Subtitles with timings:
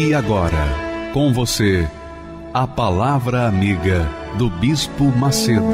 [0.00, 1.84] E agora, com você,
[2.54, 5.64] a Palavra Amiga do Bispo Macedo.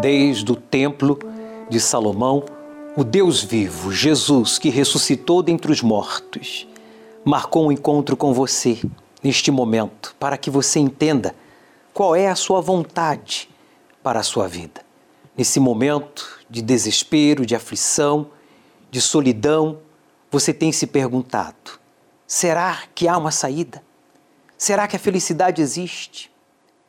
[0.00, 1.18] Desde o templo
[1.68, 2.42] de Salomão,
[2.96, 6.66] o Deus vivo, Jesus, que ressuscitou dentre os mortos,
[7.22, 8.78] marcou um encontro com você
[9.22, 11.34] neste momento para que você entenda
[11.96, 13.48] qual é a sua vontade
[14.02, 14.84] para a sua vida.
[15.34, 18.32] Nesse momento de desespero, de aflição,
[18.90, 19.78] de solidão,
[20.30, 21.80] você tem se perguntado:
[22.26, 23.82] será que há uma saída?
[24.58, 26.30] Será que a felicidade existe?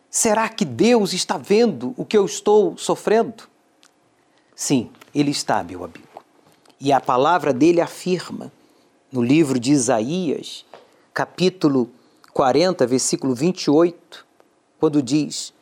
[0.09, 3.45] Será que Deus está vendo o que eu estou sofrendo?
[4.53, 6.21] Sim, Ele está, meu amigo.
[6.81, 8.51] E a palavra dele afirma
[9.09, 10.65] no livro de Isaías,
[11.13, 11.89] capítulo
[12.33, 14.26] 40, versículo 28,
[14.79, 15.53] quando diz: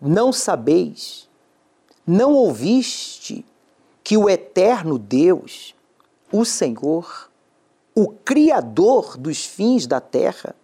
[0.00, 1.28] Não sabeis,
[2.06, 3.44] não ouviste
[4.02, 5.74] que o eterno Deus,
[6.32, 7.30] o Senhor,
[7.94, 10.54] o Criador dos fins da terra,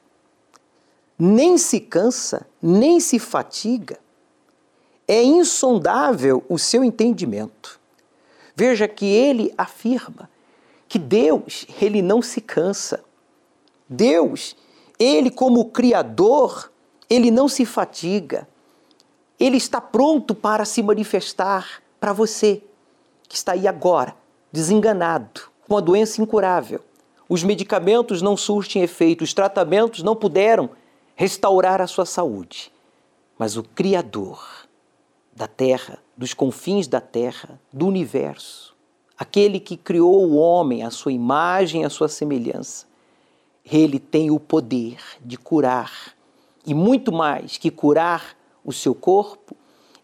[1.19, 3.99] nem se cansa, nem se fatiga,
[5.09, 7.81] é insondável o seu entendimento.
[8.55, 10.29] Veja que ele afirma
[10.89, 13.05] que Deus, ele não se cansa.
[13.89, 14.57] Deus,
[14.99, 16.71] ele como criador,
[17.09, 18.49] ele não se fatiga.
[19.39, 22.63] Ele está pronto para se manifestar para você
[23.29, 24.17] que está aí agora,
[24.53, 26.81] desenganado, com a doença incurável.
[27.29, 30.71] Os medicamentos não surtem efeito, os tratamentos não puderam
[31.15, 32.73] restaurar a sua saúde.
[33.39, 34.67] Mas o Criador
[35.35, 38.75] da terra, dos confins da terra, do universo,
[39.19, 42.87] aquele que criou o homem à sua imagem, à sua semelhança,
[43.65, 46.16] ele tem o poder de curar
[46.67, 49.57] e muito mais que curar o seu corpo,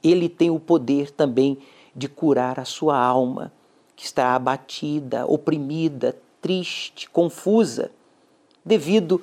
[0.02, 1.58] ele tem o poder também
[1.94, 3.52] de curar a sua alma,
[3.96, 7.90] que está abatida, oprimida, triste, confusa,
[8.64, 9.22] devido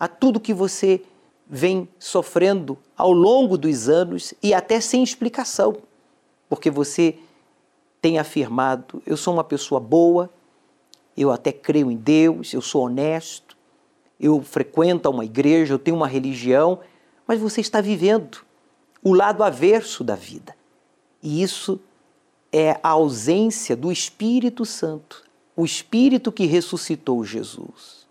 [0.00, 1.02] a tudo que você
[1.46, 5.76] vem sofrendo ao longo dos anos e até sem explicação,
[6.48, 7.18] porque você
[8.00, 10.30] tem afirmado: eu sou uma pessoa boa,
[11.16, 13.47] eu até creio em Deus, eu sou honesto,
[14.20, 16.80] eu frequento uma igreja, eu tenho uma religião,
[17.26, 18.38] mas você está vivendo
[19.02, 20.56] o lado averso da vida.
[21.22, 21.80] E isso
[22.52, 25.24] é a ausência do Espírito Santo,
[25.54, 28.06] o Espírito que ressuscitou Jesus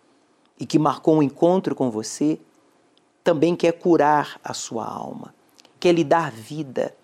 [0.59, 2.39] e que marcou um encontro com você,
[3.23, 5.33] também quer curar a sua alma,
[5.79, 6.95] quer lhe dar vida.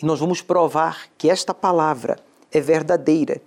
[0.00, 2.18] E nós vamos provar que esta palavra
[2.52, 3.40] é verdadeira.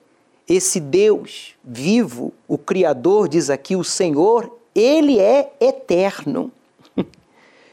[0.48, 6.52] Esse Deus vivo, o Criador, diz aqui, o Senhor, ele é eterno.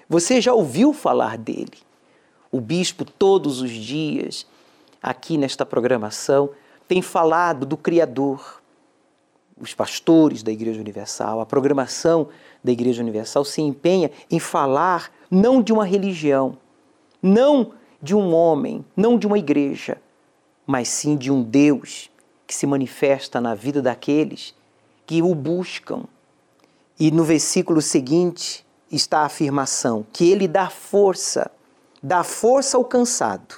[0.09, 1.79] Você já ouviu falar dele?
[2.51, 4.47] O bispo, todos os dias,
[5.03, 6.51] aqui nesta programação,
[6.89, 8.61] tem falado do Criador.
[9.61, 12.29] Os pastores da Igreja Universal, a programação
[12.65, 16.57] da Igreja Universal se empenha em falar não de uma religião,
[17.23, 17.73] não
[18.03, 20.01] de um homem, não de uma igreja,
[20.67, 22.11] mas sim de um Deus
[22.47, 24.55] que se manifesta na vida daqueles
[25.07, 26.05] que o buscam,
[27.01, 31.51] e no versículo seguinte está a afirmação que ele dá força,
[32.03, 33.55] dá força ao cansado.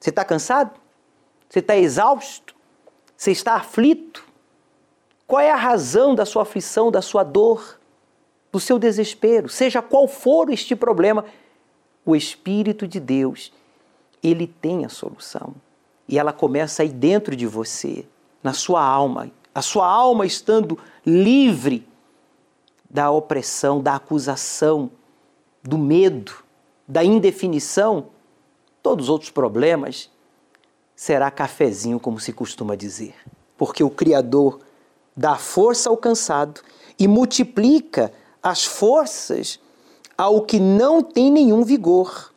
[0.00, 0.70] Você está cansado?
[1.46, 2.54] Você está exausto?
[3.14, 4.24] Você está aflito?
[5.26, 7.78] Qual é a razão da sua aflição, da sua dor,
[8.50, 9.48] do seu desespero?
[9.50, 11.26] Seja qual for este problema,
[12.04, 13.52] o Espírito de Deus,
[14.22, 15.54] ele tem a solução.
[16.08, 18.06] E ela começa aí dentro de você,
[18.42, 19.30] na sua alma.
[19.54, 21.86] A sua alma estando livre
[22.94, 24.88] da opressão, da acusação,
[25.60, 26.32] do medo,
[26.86, 28.06] da indefinição,
[28.80, 30.08] todos os outros problemas,
[30.94, 33.16] será cafezinho, como se costuma dizer.
[33.58, 34.60] Porque o Criador
[35.16, 36.60] dá força ao cansado
[36.96, 39.58] e multiplica as forças
[40.16, 42.32] ao que não tem nenhum vigor.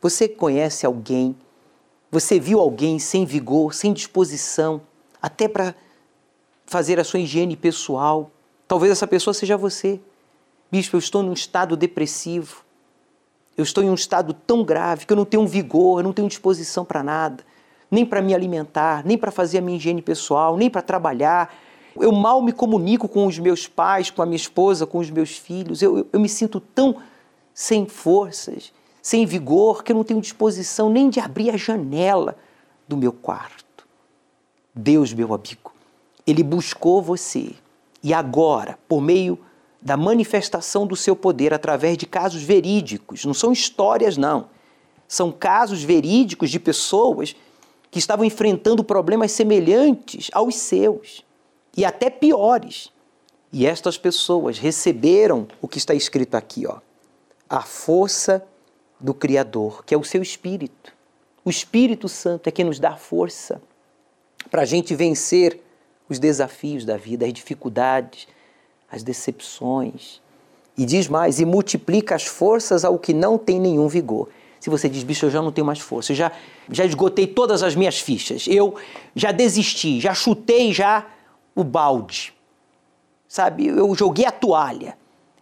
[0.00, 1.36] Você conhece alguém,
[2.10, 4.82] você viu alguém sem vigor, sem disposição,
[5.20, 5.76] até para
[6.66, 8.31] fazer a sua higiene pessoal,
[8.72, 10.00] Talvez essa pessoa seja você.
[10.70, 12.64] Bispo, eu estou num estado depressivo.
[13.54, 16.26] Eu estou em um estado tão grave que eu não tenho vigor, eu não tenho
[16.26, 17.44] disposição para nada,
[17.90, 21.54] nem para me alimentar, nem para fazer a minha higiene pessoal, nem para trabalhar.
[22.00, 25.36] Eu mal me comunico com os meus pais, com a minha esposa, com os meus
[25.36, 25.82] filhos.
[25.82, 26.96] Eu, eu, eu me sinto tão
[27.52, 28.72] sem forças,
[29.02, 32.38] sem vigor, que eu não tenho disposição nem de abrir a janela
[32.88, 33.86] do meu quarto.
[34.74, 35.74] Deus, meu amigo,
[36.26, 37.54] Ele buscou você
[38.02, 39.38] e agora, por meio
[39.80, 44.48] da manifestação do seu poder através de casos verídicos, não são histórias, não.
[45.06, 47.36] São casos verídicos de pessoas
[47.90, 51.24] que estavam enfrentando problemas semelhantes aos seus
[51.76, 52.90] e até piores.
[53.52, 56.78] E estas pessoas receberam o que está escrito aqui, ó,
[57.48, 58.42] a força
[58.98, 60.94] do Criador, que é o seu Espírito.
[61.44, 63.60] O Espírito Santo é quem nos dá força
[64.50, 65.60] para a gente vencer
[66.08, 68.26] os desafios da vida, as dificuldades,
[68.90, 70.20] as decepções.
[70.76, 74.28] E diz mais: e multiplica as forças ao que não tem nenhum vigor.
[74.60, 76.30] Se você diz, bicho, eu já não tenho mais força, eu já,
[76.70, 78.76] já esgotei todas as minhas fichas, eu
[79.12, 81.04] já desisti, já chutei já
[81.52, 82.32] o balde,
[83.26, 83.66] sabe?
[83.66, 84.96] Eu joguei a toalha,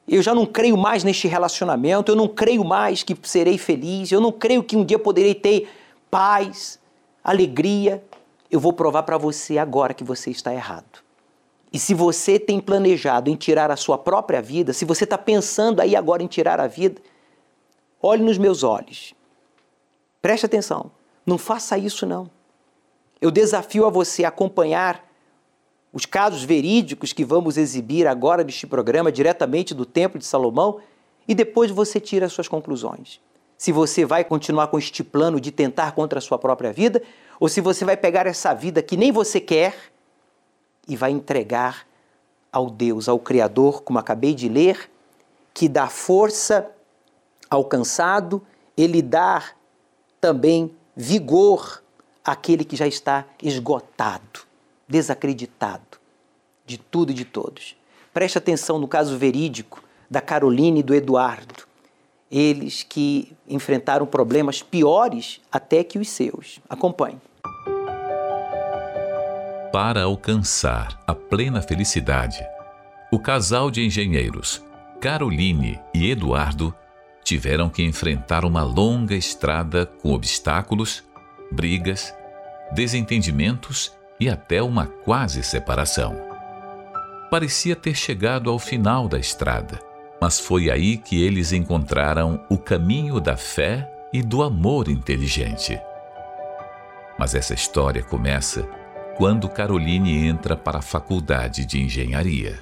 [0.08, 4.22] eu já não creio mais neste relacionamento, eu não creio mais que serei feliz, eu
[4.22, 5.68] não creio que um dia poderei ter
[6.10, 6.80] paz,
[7.22, 8.02] alegria.
[8.50, 11.02] Eu vou provar para você agora que você está errado.
[11.72, 15.80] E se você tem planejado em tirar a sua própria vida, se você está pensando
[15.80, 17.00] aí agora em tirar a vida,
[18.02, 19.14] olhe nos meus olhos.
[20.20, 20.90] Preste atenção.
[21.24, 22.28] Não faça isso, não.
[23.20, 25.08] Eu desafio a você acompanhar
[25.92, 30.80] os casos verídicos que vamos exibir agora neste programa, diretamente do Templo de Salomão,
[31.26, 33.20] e depois você tira as suas conclusões.
[33.56, 37.02] Se você vai continuar com este plano de tentar contra a sua própria vida,
[37.40, 39.74] ou se você vai pegar essa vida que nem você quer
[40.86, 41.86] e vai entregar
[42.52, 44.90] ao Deus, ao Criador, como acabei de ler,
[45.54, 46.70] que dá força
[47.48, 48.42] ao cansado,
[48.76, 49.42] ele dá
[50.20, 51.82] também vigor
[52.22, 54.40] àquele que já está esgotado,
[54.86, 55.98] desacreditado
[56.66, 57.74] de tudo e de todos.
[58.12, 61.66] Preste atenção no caso verídico da Caroline e do Eduardo,
[62.30, 66.60] eles que enfrentaram problemas piores até que os seus.
[66.68, 67.29] Acompanhe.
[69.72, 72.44] Para alcançar a plena felicidade,
[73.12, 74.64] o casal de engenheiros,
[75.00, 76.74] Caroline e Eduardo,
[77.22, 81.04] tiveram que enfrentar uma longa estrada com obstáculos,
[81.52, 82.12] brigas,
[82.72, 86.20] desentendimentos e até uma quase separação.
[87.30, 89.78] Parecia ter chegado ao final da estrada,
[90.20, 95.80] mas foi aí que eles encontraram o caminho da fé e do amor inteligente.
[97.16, 98.68] Mas essa história começa
[99.20, 102.58] quando Caroline entra para a faculdade de engenharia.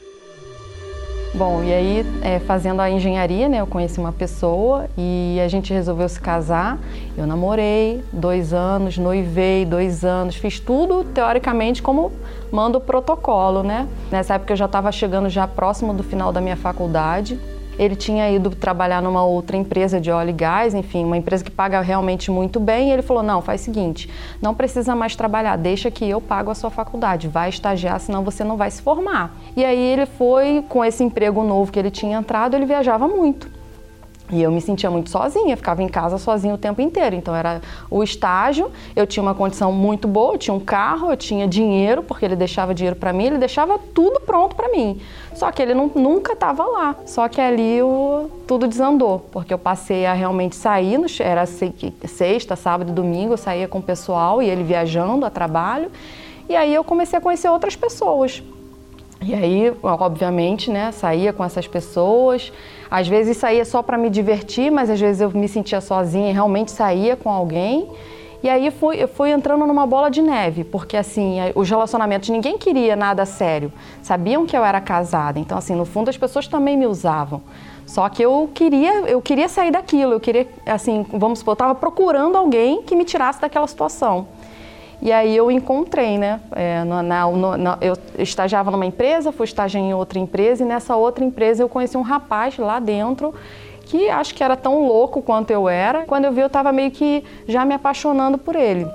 [1.32, 5.72] Bom, e aí, é, fazendo a engenharia, né, eu conheci uma pessoa e a gente
[5.72, 6.76] resolveu se casar.
[7.16, 12.10] Eu namorei dois anos, noivei dois anos, fiz tudo teoricamente como
[12.50, 13.86] manda o protocolo, né?
[14.10, 17.38] Nessa época eu já estava chegando já próximo do final da minha faculdade.
[17.78, 21.50] Ele tinha ido trabalhar numa outra empresa de óleo e gás, enfim, uma empresa que
[21.50, 22.88] paga realmente muito bem.
[22.88, 24.10] E ele falou: Não, faz o seguinte,
[24.42, 28.42] não precisa mais trabalhar, deixa que eu pago a sua faculdade, vai estagiar, senão você
[28.42, 29.36] não vai se formar.
[29.56, 33.57] E aí ele foi, com esse emprego novo que ele tinha entrado, ele viajava muito.
[34.30, 37.16] E eu me sentia muito sozinha, ficava em casa sozinha o tempo inteiro.
[37.16, 41.16] Então era o estágio, eu tinha uma condição muito boa, eu tinha um carro, eu
[41.16, 45.00] tinha dinheiro, porque ele deixava dinheiro para mim, ele deixava tudo pronto para mim.
[45.34, 46.96] Só que ele não, nunca estava lá.
[47.06, 47.78] Só que ali
[48.46, 53.78] tudo desandou, porque eu passei a realmente sair, era sexta, sábado domingo, eu saía com
[53.78, 55.90] o pessoal e ele viajando a trabalho.
[56.48, 58.42] E aí eu comecei a conhecer outras pessoas.
[59.20, 62.52] E aí, obviamente, né, saía com essas pessoas.
[62.90, 66.32] Às vezes saía só para me divertir, mas às vezes eu me sentia sozinha e
[66.32, 67.88] realmente saía com alguém.
[68.42, 72.56] E aí fui, eu fui entrando numa bola de neve, porque assim, os relacionamentos, ninguém
[72.56, 73.72] queria nada sério.
[74.00, 77.42] Sabiam que eu era casada, então assim, no fundo as pessoas também me usavam.
[77.84, 81.74] Só que eu queria, eu queria sair daquilo, eu queria, assim, vamos supor, eu estava
[81.74, 84.28] procurando alguém que me tirasse daquela situação.
[85.00, 86.40] E aí eu encontrei, né?
[86.52, 90.96] É, na, na, na, eu estagiava numa empresa, fui estagiar em outra empresa e nessa
[90.96, 93.34] outra empresa eu conheci um rapaz lá dentro
[93.86, 96.04] que acho que era tão louco quanto eu era.
[96.04, 98.86] Quando eu vi, eu estava meio que já me apaixonando por ele.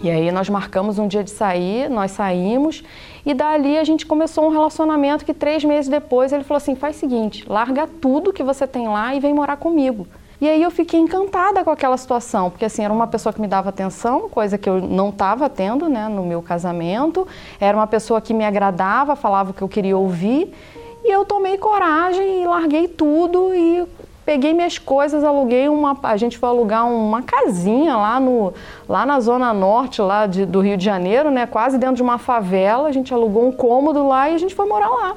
[0.00, 2.82] E aí nós marcamos um dia de sair, nós saímos
[3.24, 6.96] e dali a gente começou um relacionamento que três meses depois ele falou assim, faz
[6.96, 10.06] o seguinte, larga tudo que você tem lá e vem morar comigo.
[10.42, 13.46] E aí eu fiquei encantada com aquela situação, porque assim, era uma pessoa que me
[13.46, 17.28] dava atenção, coisa que eu não estava tendo né, no meu casamento,
[17.60, 20.52] era uma pessoa que me agradava, falava o que eu queria ouvir,
[21.04, 23.86] e eu tomei coragem e larguei tudo e
[24.26, 25.96] peguei minhas coisas, aluguei uma.
[26.02, 28.52] A gente foi alugar uma casinha lá, no,
[28.88, 31.46] lá na zona norte lá de, do Rio de Janeiro, né?
[31.46, 32.88] Quase dentro de uma favela.
[32.88, 35.16] A gente alugou um cômodo lá e a gente foi morar lá.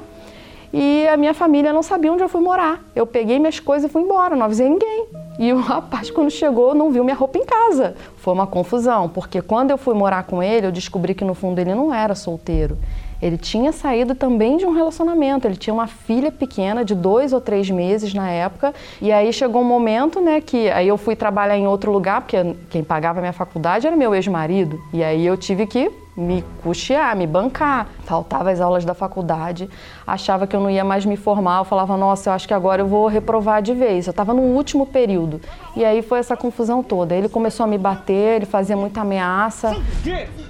[0.72, 2.82] E a minha família não sabia onde eu fui morar.
[2.94, 5.06] Eu peguei minhas coisas e fui embora, não avisei ninguém.
[5.38, 7.94] E o rapaz, quando chegou, não viu minha roupa em casa.
[8.16, 11.58] Foi uma confusão, porque quando eu fui morar com ele, eu descobri que no fundo
[11.58, 12.76] ele não era solteiro.
[13.20, 15.46] Ele tinha saído também de um relacionamento.
[15.46, 18.74] Ele tinha uma filha pequena de dois ou três meses na época.
[19.00, 22.54] E aí chegou um momento, né, que aí eu fui trabalhar em outro lugar, porque
[22.68, 24.78] quem pagava minha faculdade era meu ex-marido.
[24.92, 27.88] E aí eu tive que me custear, me bancar.
[28.04, 29.68] Faltava as aulas da faculdade,
[30.06, 31.58] achava que eu não ia mais me formar.
[31.58, 34.06] Eu falava, nossa, eu acho que agora eu vou reprovar de vez.
[34.06, 35.40] Eu estava no último período.
[35.76, 37.14] E aí foi essa confusão toda.
[37.14, 39.76] Ele começou a me bater, ele fazia muita ameaça.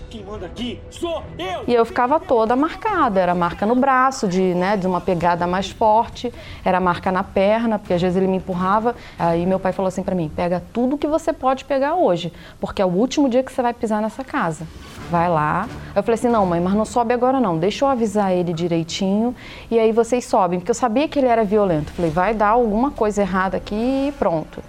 [0.09, 1.65] Quem manda aqui sou eu!
[1.67, 3.21] E eu ficava toda marcada.
[3.21, 6.33] Era marca no braço, de, né, de uma pegada mais forte,
[6.65, 8.95] era marca na perna, porque às vezes ele me empurrava.
[9.19, 12.81] Aí meu pai falou assim para mim: pega tudo que você pode pegar hoje, porque
[12.81, 14.67] é o último dia que você vai pisar nessa casa
[15.11, 15.69] vai lá.
[15.95, 19.35] Eu falei assim, não mãe, mas não sobe agora não, deixa eu avisar ele direitinho
[19.71, 21.93] e aí vocês sobem, porque eu sabia que ele era violento.
[21.93, 23.75] falei, vai dar alguma coisa errada aqui
[24.09, 24.63] e pronto.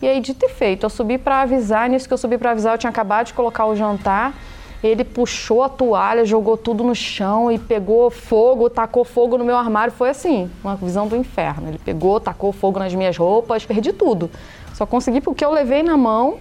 [0.00, 2.74] E aí, de ter feito, eu subi para avisar, nisso que eu subi para avisar,
[2.74, 4.32] eu tinha acabado de colocar o jantar,
[4.82, 9.56] ele puxou a toalha, jogou tudo no chão e pegou fogo, tacou fogo no meu
[9.56, 9.92] armário.
[9.92, 11.66] Foi assim, uma visão do inferno.
[11.66, 14.30] Ele pegou, tacou fogo nas minhas roupas, perdi tudo.
[14.74, 16.38] Só consegui porque eu levei na mão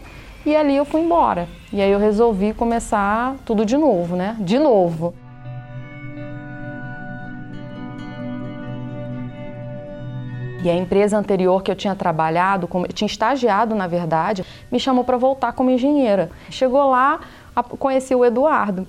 [0.47, 1.45] e ali eu fui embora.
[1.73, 4.37] E aí eu resolvi começar tudo de novo, né?
[4.39, 5.13] De novo.
[10.63, 15.17] E a empresa anterior que eu tinha trabalhado, tinha estagiado na verdade, me chamou para
[15.17, 16.31] voltar como engenheira.
[16.49, 17.19] Chegou lá,
[17.77, 18.87] conheci o Eduardo.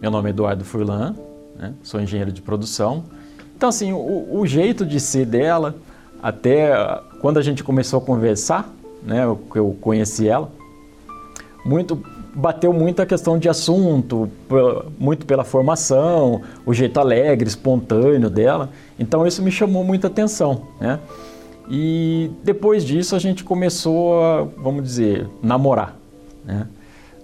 [0.00, 1.16] Meu nome é Eduardo Furlan,
[1.56, 1.74] né?
[1.82, 3.04] sou engenheiro de produção.
[3.56, 5.74] Então, assim, o, o jeito de ser dela,
[6.22, 6.72] até
[7.22, 8.70] quando a gente começou a conversar,
[9.02, 10.50] né, eu, eu conheci ela,
[11.64, 12.02] muito
[12.34, 14.28] bateu muito a questão de assunto,
[14.98, 18.70] muito pela formação, o jeito alegre, espontâneo dela.
[18.98, 20.98] Então isso me chamou muita atenção, né?
[21.68, 25.96] E depois disso a gente começou a, vamos dizer, namorar,
[26.44, 26.66] né?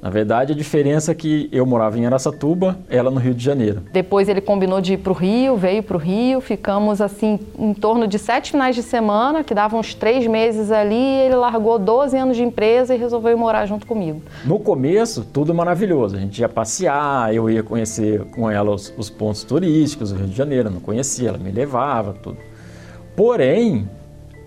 [0.01, 3.83] Na verdade, a diferença é que eu morava em Aracatuba, ela no Rio de Janeiro.
[3.93, 7.75] Depois ele combinou de ir para o Rio, veio para o Rio, ficamos assim em
[7.75, 12.17] torno de sete finais de semana, que davam uns três meses ali, ele largou 12
[12.17, 14.23] anos de empresa e resolveu morar junto comigo.
[14.45, 16.17] No começo, tudo maravilhoso.
[16.17, 20.29] A gente ia passear, eu ia conhecer com ela os, os pontos turísticos do Rio
[20.29, 22.39] de Janeiro, não conhecia, ela me levava, tudo.
[23.17, 23.89] Porém,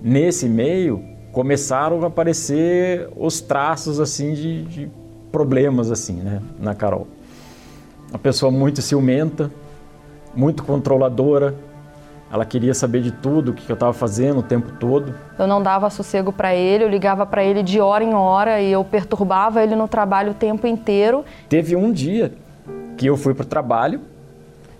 [0.01, 1.03] nesse meio,
[1.33, 5.00] começaram a aparecer os traços assim de, de
[5.31, 7.07] problemas assim, né, na Carol.
[8.09, 9.49] Uma pessoa muito ciumenta,
[10.35, 11.55] muito controladora.
[12.31, 15.13] Ela queria saber de tudo, o que eu estava fazendo o tempo todo.
[15.37, 18.71] Eu não dava sossego para ele, eu ligava para ele de hora em hora e
[18.71, 21.25] eu perturbava ele no trabalho o tempo inteiro.
[21.49, 22.33] Teve um dia
[22.97, 24.01] que eu fui para o trabalho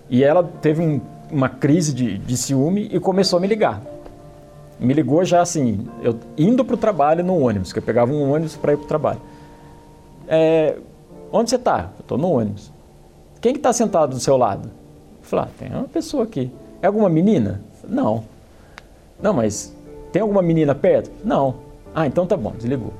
[0.08, 3.82] e ela teve um, uma crise de, de ciúme e começou a me ligar.
[4.80, 8.32] Me ligou já assim, eu indo para o trabalho no ônibus, que eu pegava um
[8.32, 9.20] ônibus para ir para o trabalho
[10.28, 10.76] é,
[11.32, 11.90] onde você está?
[12.00, 12.72] Estou no ônibus.
[13.40, 14.70] Quem que está sentado do seu lado?
[15.20, 16.50] Eu falei, ah, tem uma pessoa aqui.
[16.80, 17.60] É alguma menina?
[17.88, 18.24] Não.
[19.20, 19.74] Não, mas
[20.12, 21.10] tem alguma menina perto?
[21.24, 21.54] Não.
[21.94, 22.92] Ah, então tá bom, desligou.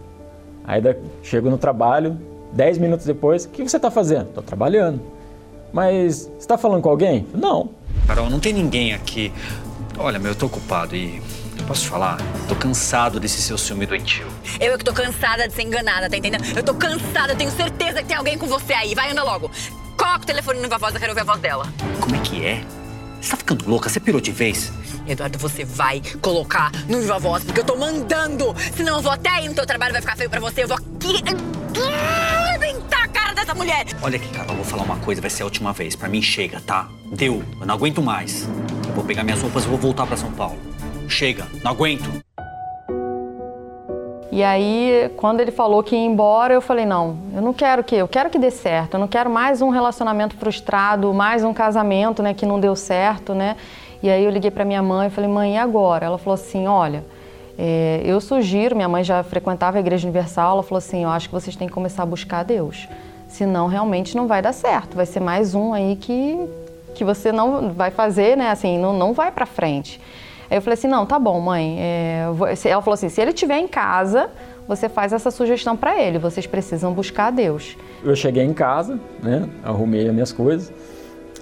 [0.65, 0.81] Aí
[1.23, 2.17] chego no trabalho,
[2.53, 4.29] dez minutos depois, o que você está fazendo?
[4.29, 5.01] Estou trabalhando.
[5.73, 7.27] Mas está falando com alguém?
[7.35, 7.71] Não.
[8.07, 9.33] Carol, não tem ninguém aqui.
[9.99, 11.21] Olha, meu, eu tô ocupado e
[11.67, 12.19] Posso te falar?
[12.49, 14.27] Tô cansado desse seu ciúme doentio.
[14.61, 16.45] Eu é que tô cansada de ser enganada, tá entendendo?
[16.57, 18.95] Eu tô cansada, eu tenho certeza que tem alguém com você aí.
[18.95, 19.51] Vai, anda logo.
[19.97, 21.73] Coloca o telefone no voz, eu quero ouvir a voz dela.
[22.01, 22.65] Como é que é?
[23.21, 23.89] Você tá ficando louca?
[23.89, 24.73] Você pirou de vez?
[25.07, 28.55] Eduardo, você vai colocar no Viva Voz, porque eu tô mandando.
[28.77, 30.65] Senão eu vou até aí no teu trabalho, vai ficar feio pra você.
[30.65, 31.23] Eu vou aqui
[32.49, 33.87] arrebentar a cara dessa mulher.
[34.03, 35.95] Olha aqui, Carol, vou falar uma coisa, vai ser a última vez.
[35.95, 36.89] Pra mim, chega, tá?
[37.13, 37.45] Deu.
[37.61, 38.49] Eu não aguento mais.
[38.89, 40.72] Eu vou pegar minhas roupas e vou voltar pra São Paulo.
[41.09, 42.23] Chega, não aguento.
[44.31, 47.95] E aí, quando ele falou que ia embora, eu falei: não, eu não quero que,
[47.95, 48.95] eu quero que dê certo.
[48.95, 53.35] Eu não quero mais um relacionamento frustrado, mais um casamento, né, que não deu certo,
[53.35, 53.57] né?
[54.03, 56.07] E aí eu liguei para minha mãe e falei: mãe, e agora?
[56.07, 57.05] Ela falou assim: olha,
[57.59, 58.75] é, eu sugiro.
[58.75, 60.53] Minha mãe já frequentava a Igreja Universal.
[60.53, 62.89] Ela falou assim: eu acho que vocês têm que começar a buscar Deus.
[63.29, 64.97] Senão, realmente não vai dar certo.
[64.97, 66.39] Vai ser mais um aí que
[66.95, 68.51] que você não vai fazer, né?
[68.51, 70.01] Assim, não, não vai para frente.
[70.53, 71.79] Aí eu falei assim, não, tá bom, mãe.
[71.81, 72.27] É,
[72.67, 74.29] ela falou assim, se ele estiver em casa,
[74.69, 76.19] você faz essa sugestão para ele.
[76.19, 77.75] Vocês precisam buscar a Deus.
[78.05, 79.49] Eu cheguei em casa, né?
[79.65, 80.71] Arrumei as minhas coisas.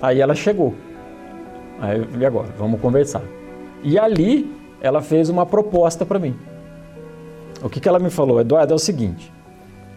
[0.01, 0.77] Aí ela chegou.
[1.81, 3.23] Aí eu falei, agora, vamos conversar.
[3.83, 6.37] E ali ela fez uma proposta para mim.
[7.65, 8.41] O que, que ela me falou?
[8.41, 9.33] Eduardo, é o seguinte,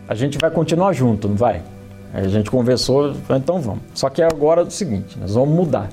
[0.08, 1.62] a gente vai continuar junto, não vai?
[2.12, 3.84] Aí a gente conversou, então vamos.
[3.94, 5.90] Só que agora é o seguinte, nós vamos mudar.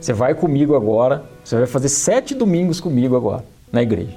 [0.00, 4.14] Você vai comigo agora, você vai fazer sete domingos comigo agora, na igreja.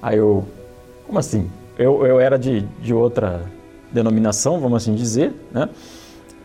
[0.00, 0.44] Aí eu,
[1.04, 1.50] como assim?
[1.76, 3.42] Eu, eu era de, de outra
[3.90, 5.68] denominação, vamos assim dizer, né?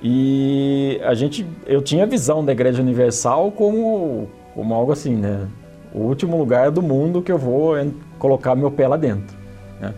[0.01, 5.47] E a gente, eu tinha a visão da Igreja Universal como, como algo assim, né?
[5.93, 7.73] O último lugar do mundo que eu vou
[8.17, 9.37] colocar meu pé lá dentro.
[9.79, 9.93] Né?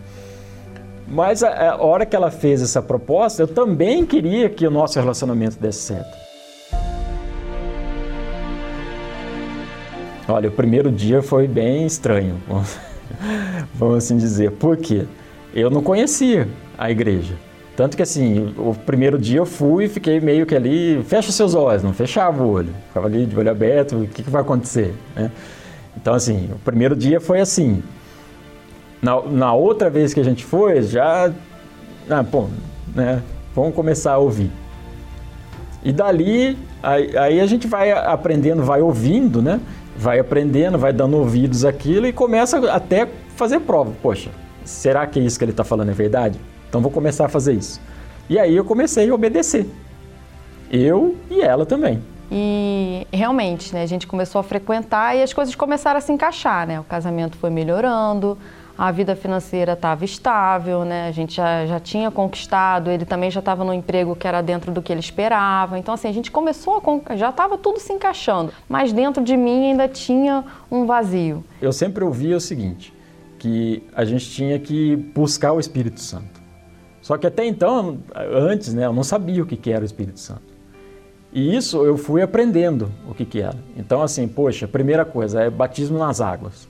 [1.08, 5.00] Mas a, a hora que ela fez essa proposta, eu também queria que o nosso
[5.00, 6.29] relacionamento desse certo.
[10.30, 12.36] Olha, o primeiro dia foi bem estranho,
[13.74, 14.52] vamos assim dizer.
[14.52, 15.04] Por quê?
[15.52, 16.46] Eu não conhecia
[16.78, 17.34] a igreja.
[17.76, 21.54] Tanto que assim, o primeiro dia eu fui e fiquei meio que ali, fecha seus
[21.54, 22.72] olhos, não fechava o olho.
[22.88, 24.94] Ficava ali de olho aberto, o que, que vai acontecer?
[25.16, 25.32] Né?
[25.96, 27.82] Então assim, o primeiro dia foi assim.
[29.02, 31.32] Na, na outra vez que a gente foi, já.
[32.08, 32.50] Ah, bom,
[32.94, 33.20] né?
[33.54, 34.50] Vamos começar a ouvir.
[35.82, 39.58] E dali, aí, aí, a gente vai aprendendo, vai ouvindo, né?
[40.00, 43.92] Vai aprendendo, vai dando ouvidos àquilo e começa até fazer prova.
[44.00, 44.30] Poxa,
[44.64, 46.40] será que é isso que ele está falando é verdade?
[46.70, 47.78] Então vou começar a fazer isso.
[48.26, 49.68] E aí eu comecei a obedecer.
[50.70, 52.02] Eu e ela também.
[52.32, 56.66] E realmente, né, a gente começou a frequentar e as coisas começaram a se encaixar,
[56.66, 56.80] né?
[56.80, 58.38] O casamento foi melhorando,
[58.80, 61.06] a vida financeira estava estável, né?
[61.06, 64.72] A gente já, já tinha conquistado, ele também já estava no emprego que era dentro
[64.72, 65.78] do que ele esperava.
[65.78, 67.14] Então, assim, a gente começou a.
[67.14, 71.44] já estava tudo se encaixando, mas dentro de mim ainda tinha um vazio.
[71.60, 72.90] Eu sempre ouvia o seguinte:
[73.38, 76.40] que a gente tinha que buscar o Espírito Santo.
[77.02, 77.98] Só que até então,
[78.32, 80.54] antes, né, eu não sabia o que era o Espírito Santo.
[81.30, 83.58] E isso eu fui aprendendo o que, que era.
[83.76, 86.66] Então, assim, poxa, primeira coisa é batismo nas águas.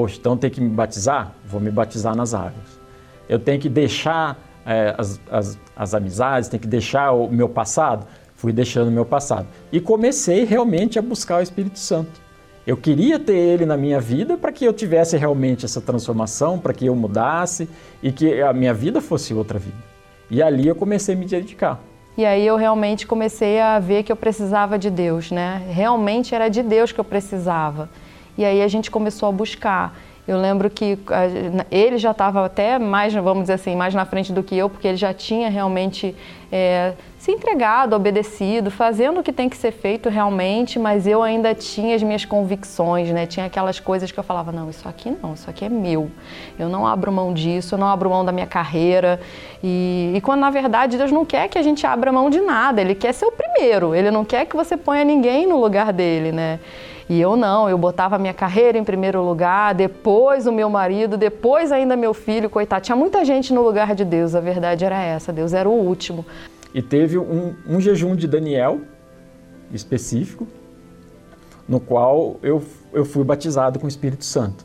[0.00, 1.34] Poxa, então tem que me batizar?
[1.44, 2.80] Vou me batizar nas águas.
[3.28, 8.06] Eu tenho que deixar é, as, as, as amizades, tenho que deixar o meu passado?
[8.34, 9.46] Fui deixando o meu passado.
[9.70, 12.18] E comecei realmente a buscar o Espírito Santo.
[12.66, 16.72] Eu queria ter ele na minha vida para que eu tivesse realmente essa transformação, para
[16.72, 17.68] que eu mudasse
[18.02, 19.76] e que a minha vida fosse outra vida.
[20.30, 21.78] E ali eu comecei a me dedicar.
[22.16, 25.62] E aí eu realmente comecei a ver que eu precisava de Deus, né?
[25.68, 27.90] Realmente era de Deus que eu precisava.
[28.36, 29.94] E aí a gente começou a buscar.
[30.28, 30.96] Eu lembro que
[31.70, 34.86] ele já estava até mais, vamos dizer assim, mais na frente do que eu, porque
[34.86, 36.14] ele já tinha realmente
[36.52, 41.54] é, se entregado, obedecido, fazendo o que tem que ser feito realmente, mas eu ainda
[41.54, 43.26] tinha as minhas convicções, né?
[43.26, 46.10] Tinha aquelas coisas que eu falava, não, isso aqui não, isso aqui é meu.
[46.58, 49.20] Eu não abro mão disso, eu não abro mão da minha carreira.
[49.64, 52.80] E, e quando na verdade Deus não quer que a gente abra mão de nada,
[52.80, 56.30] Ele quer ser o primeiro, Ele não quer que você ponha ninguém no lugar dele,
[56.30, 56.60] né?
[57.10, 61.16] E eu não, eu botava a minha carreira em primeiro lugar, depois o meu marido,
[61.16, 62.84] depois ainda meu filho, coitado.
[62.84, 66.24] Tinha muita gente no lugar de Deus, a verdade era essa, Deus era o último.
[66.72, 68.82] E teve um, um jejum de Daniel
[69.72, 70.46] específico,
[71.68, 74.64] no qual eu, eu fui batizado com o Espírito Santo.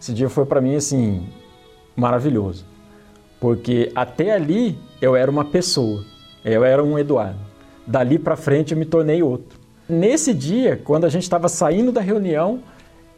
[0.00, 1.28] Esse dia foi para mim assim
[1.94, 2.66] maravilhoso,
[3.38, 6.04] porque até ali eu era uma pessoa,
[6.44, 7.38] eu era um Eduardo.
[7.86, 9.63] Dali para frente eu me tornei outro.
[9.88, 12.60] Nesse dia, quando a gente estava saindo da reunião,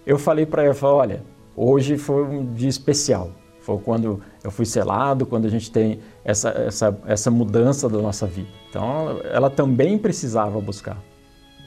[0.05, 1.23] eu falei para ela, olha,
[1.57, 3.31] hoje foi um dia especial.
[3.61, 8.27] Foi quando eu fui selado, quando a gente tem essa, essa, essa mudança da nossa
[8.27, 8.49] vida.
[8.69, 10.99] Então, ela também precisava buscar.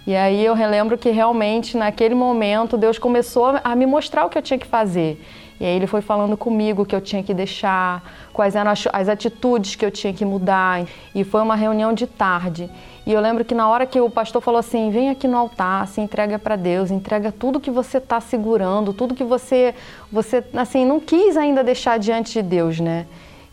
[0.08, 4.38] E aí eu relembro que realmente naquele momento Deus começou a me mostrar o que
[4.38, 5.22] eu tinha que fazer.
[5.60, 9.76] E aí ele foi falando comigo que eu tinha que deixar, quais eram as atitudes
[9.76, 10.86] que eu tinha que mudar.
[11.14, 12.70] E foi uma reunião de tarde.
[13.06, 15.88] E eu lembro que na hora que o pastor falou assim: vem aqui no altar,
[15.88, 19.76] se entrega para Deus, entrega tudo que você está segurando, tudo que você,
[20.12, 23.06] você, assim, não quis ainda deixar diante de Deus, né?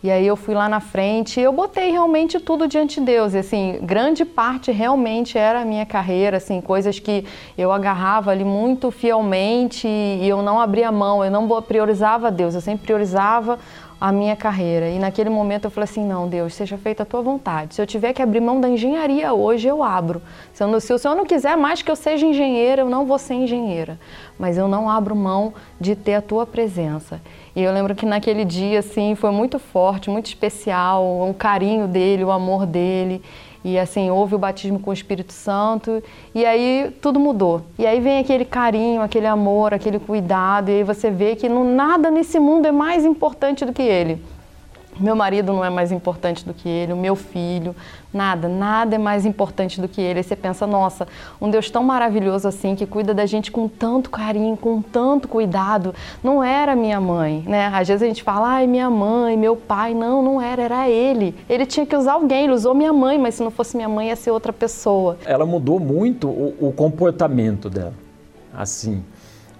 [0.03, 3.35] E aí eu fui lá na frente e eu botei realmente tudo diante de Deus.
[3.35, 7.25] E, assim, grande parte realmente era a minha carreira, assim, coisas que
[7.57, 12.61] eu agarrava ali muito fielmente e eu não abria mão, eu não priorizava Deus, eu
[12.61, 13.59] sempre priorizava
[14.01, 14.89] a minha carreira.
[14.91, 17.75] E naquele momento eu falei assim: não, Deus, seja feita a tua vontade.
[17.75, 20.23] Se eu tiver que abrir mão da engenharia hoje, eu abro.
[20.53, 23.19] Se, eu, se o Senhor não quiser mais que eu seja engenheira, eu não vou
[23.19, 23.99] ser engenheira.
[24.39, 27.21] Mas eu não abro mão de ter a tua presença.
[27.57, 32.23] E eu lembro que naquele dia, assim, foi muito forte, muito especial, o carinho dele,
[32.23, 33.23] o amor dele.
[33.65, 36.03] E assim, houve o batismo com o Espírito Santo
[36.35, 37.63] e aí tudo mudou.
[37.79, 41.65] E aí vem aquele carinho, aquele amor, aquele cuidado, e aí você vê que não,
[41.65, 44.23] nada nesse mundo é mais importante do que ele.
[44.99, 47.75] Meu marido não é mais importante do que ele, o meu filho,
[48.13, 50.21] nada, nada é mais importante do que ele.
[50.21, 51.07] Aí você pensa, nossa,
[51.41, 55.95] um Deus tão maravilhoso assim, que cuida da gente com tanto carinho, com tanto cuidado,
[56.23, 57.67] não era minha mãe, né?
[57.67, 61.35] Às vezes a gente fala, ai, minha mãe, meu pai, não, não era, era ele.
[61.49, 64.09] Ele tinha que usar alguém, ele usou minha mãe, mas se não fosse minha mãe
[64.09, 65.19] ia ser outra pessoa.
[65.27, 67.95] Ela mudou muito o, o comportamento dela,
[68.55, 69.05] assim.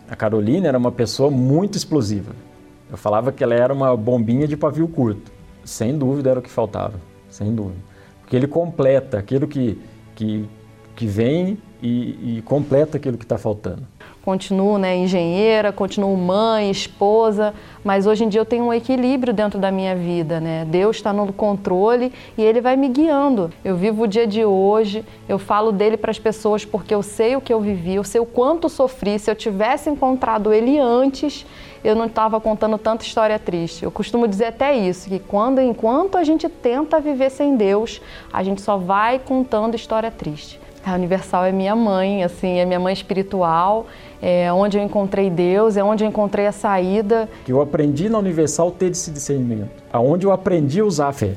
[0.09, 2.46] A Carolina era uma pessoa muito explosiva
[2.91, 5.33] eu falava que ela era uma bombinha de pavio curto.
[5.65, 6.95] Sem dúvida era o que faltava,
[7.29, 7.79] sem dúvida.
[8.21, 9.81] Porque ele completa aquilo que,
[10.15, 10.49] que,
[10.95, 13.83] que vem e, e completa aquilo que está faltando
[14.27, 19.57] continuo né, engenheira, continuo mãe, esposa, mas hoje em dia eu tenho um equilíbrio dentro
[19.57, 20.67] da minha vida, né?
[20.69, 23.53] Deus está no controle e Ele vai me guiando.
[23.65, 27.37] Eu vivo o dia de hoje, eu falo dele para as pessoas porque eu sei
[27.37, 29.17] o que eu vivi, eu sei o quanto sofri.
[29.17, 31.47] Se eu tivesse encontrado Ele antes,
[31.87, 33.85] eu não estava contando tanta história triste.
[33.85, 38.43] Eu costumo dizer até isso, que quando, enquanto a gente tenta viver sem Deus, a
[38.43, 40.61] gente só vai contando história triste.
[40.85, 43.87] A Universal é minha mãe, assim, é minha mãe espiritual,
[44.21, 47.29] é onde eu encontrei Deus, é onde eu encontrei a saída.
[47.45, 51.35] Que eu aprendi na Universal ter esse discernimento, aonde eu aprendi a usar a fé.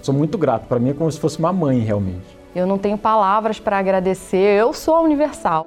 [0.00, 2.38] Sou muito grato, para mim é como se fosse uma mãe realmente.
[2.54, 5.66] Eu não tenho palavras para agradecer, eu sou a Universal.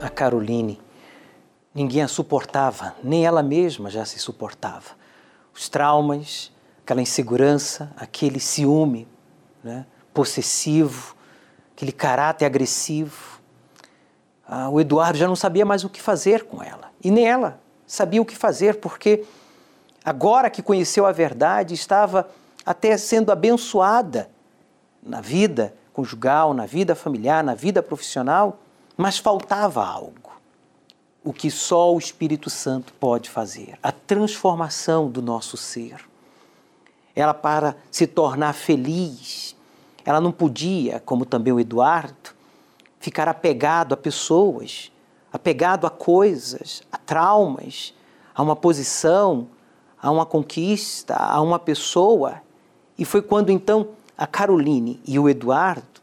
[0.00, 0.80] A Caroline,
[1.74, 4.90] ninguém a suportava, nem ela mesma já se suportava.
[5.52, 6.52] Os traumas,
[6.84, 9.08] aquela insegurança, aquele ciúme
[9.62, 9.84] né,
[10.14, 11.16] possessivo,
[11.74, 13.40] aquele caráter agressivo.
[14.46, 16.92] Ah, o Eduardo já não sabia mais o que fazer com ela.
[17.02, 19.24] E nem ela sabia o que fazer, porque
[20.04, 22.28] agora que conheceu a verdade, estava
[22.64, 24.30] até sendo abençoada
[25.02, 28.60] na vida conjugal, na vida familiar, na vida profissional,
[28.98, 30.12] mas faltava algo.
[31.24, 36.06] O que só o Espírito Santo pode fazer, a transformação do nosso ser
[37.20, 39.56] ela para se tornar feliz,
[40.04, 42.30] ela não podia, como também o Eduardo,
[43.00, 44.92] ficar apegado a pessoas,
[45.32, 47.92] apegado a coisas, a traumas,
[48.32, 49.48] a uma posição,
[50.00, 52.40] a uma conquista, a uma pessoa.
[52.96, 56.00] E foi quando então a Caroline e o Eduardo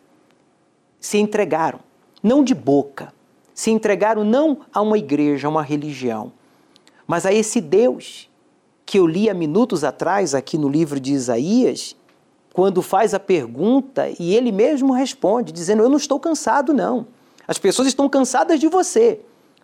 [0.99, 1.79] se entregaram,
[2.25, 3.13] não de boca,
[3.53, 6.31] se entregaram não a uma igreja, a uma religião,
[7.05, 8.27] mas a esse Deus
[8.83, 11.95] que eu li há minutos atrás aqui no livro de Isaías,
[12.51, 17.05] quando faz a pergunta e ele mesmo responde, dizendo: Eu não estou cansado, não.
[17.47, 19.19] As pessoas estão cansadas de você.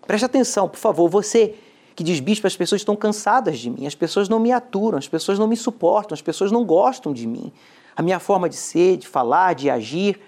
[0.06, 1.56] Preste atenção, por favor, você
[1.95, 5.08] que diz, bispo, as pessoas estão cansadas de mim, as pessoas não me aturam, as
[5.08, 7.52] pessoas não me suportam, as pessoas não gostam de mim.
[7.95, 10.19] A minha forma de ser, de falar, de agir,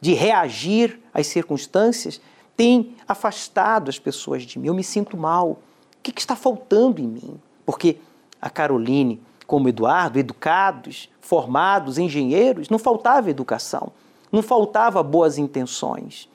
[0.00, 2.20] de reagir às circunstâncias
[2.56, 4.68] tem afastado as pessoas de mim.
[4.68, 5.50] Eu me sinto mal.
[5.50, 5.58] O
[6.02, 7.40] que, que está faltando em mim?
[7.64, 7.98] Porque
[8.40, 13.92] a Caroline, como Eduardo, educados, formados, engenheiros, não faltava educação,
[14.30, 16.28] não faltava boas intenções,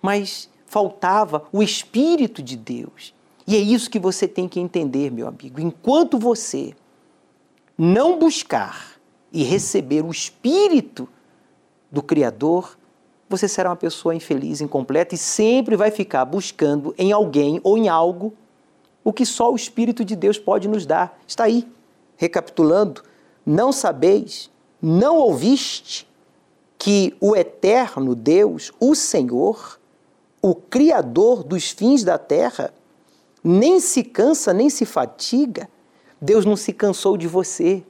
[0.00, 3.14] mas faltava o Espírito de Deus.
[3.46, 5.60] E é isso que você tem que entender, meu amigo.
[5.60, 6.74] Enquanto você
[7.76, 8.98] não buscar
[9.32, 11.08] e receber o Espírito
[11.90, 12.77] do Criador,
[13.28, 17.88] você será uma pessoa infeliz, incompleta e sempre vai ficar buscando em alguém ou em
[17.88, 18.32] algo
[19.04, 21.18] o que só o Espírito de Deus pode nos dar.
[21.26, 21.66] Está aí,
[22.16, 23.02] recapitulando:
[23.44, 26.08] não sabeis, não ouviste
[26.78, 29.78] que o eterno Deus, o Senhor,
[30.40, 32.72] o Criador dos fins da terra,
[33.42, 35.68] nem se cansa, nem se fatiga.
[36.20, 37.82] Deus não se cansou de você.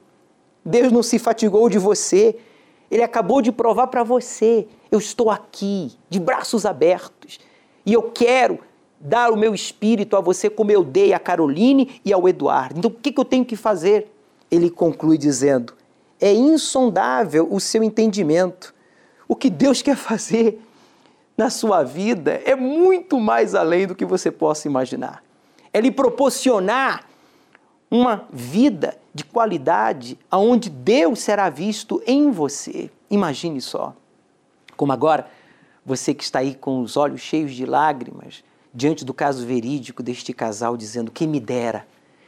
[0.63, 2.35] Deus não se fatigou de você.
[2.89, 7.39] Ele acabou de provar para você: eu estou aqui, de braços abertos,
[7.85, 8.59] e eu quero
[8.99, 12.79] dar o meu espírito a você como eu dei a Caroline e ao Eduardo.
[12.79, 14.11] Então, o que, eu tenho que fazer?
[14.51, 15.73] Ele conclui dizendo:
[16.19, 18.73] é insondável o seu entendimento.
[19.27, 20.61] O que Deus quer fazer
[21.37, 25.23] na sua vida é muito mais além do que você possa imaginar.
[25.71, 27.07] É lhe proporcionar
[27.89, 32.91] uma vida de qualidade aonde Deus será visto em você.
[33.09, 33.95] Imagine só.
[34.79, 35.27] Como agora,
[35.85, 40.31] você que está aí com os olhos cheios de lágrimas, diante do caso verídico deste
[40.31, 41.85] casal, dizendo: quem me dera,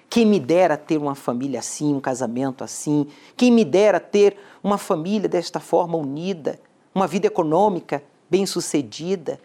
[0.10, 4.78] quem me dera ter uma família assim, um casamento assim, quem me dera ter uma
[4.78, 6.60] família desta forma unida,
[6.94, 9.40] uma vida econômica bem-sucedida.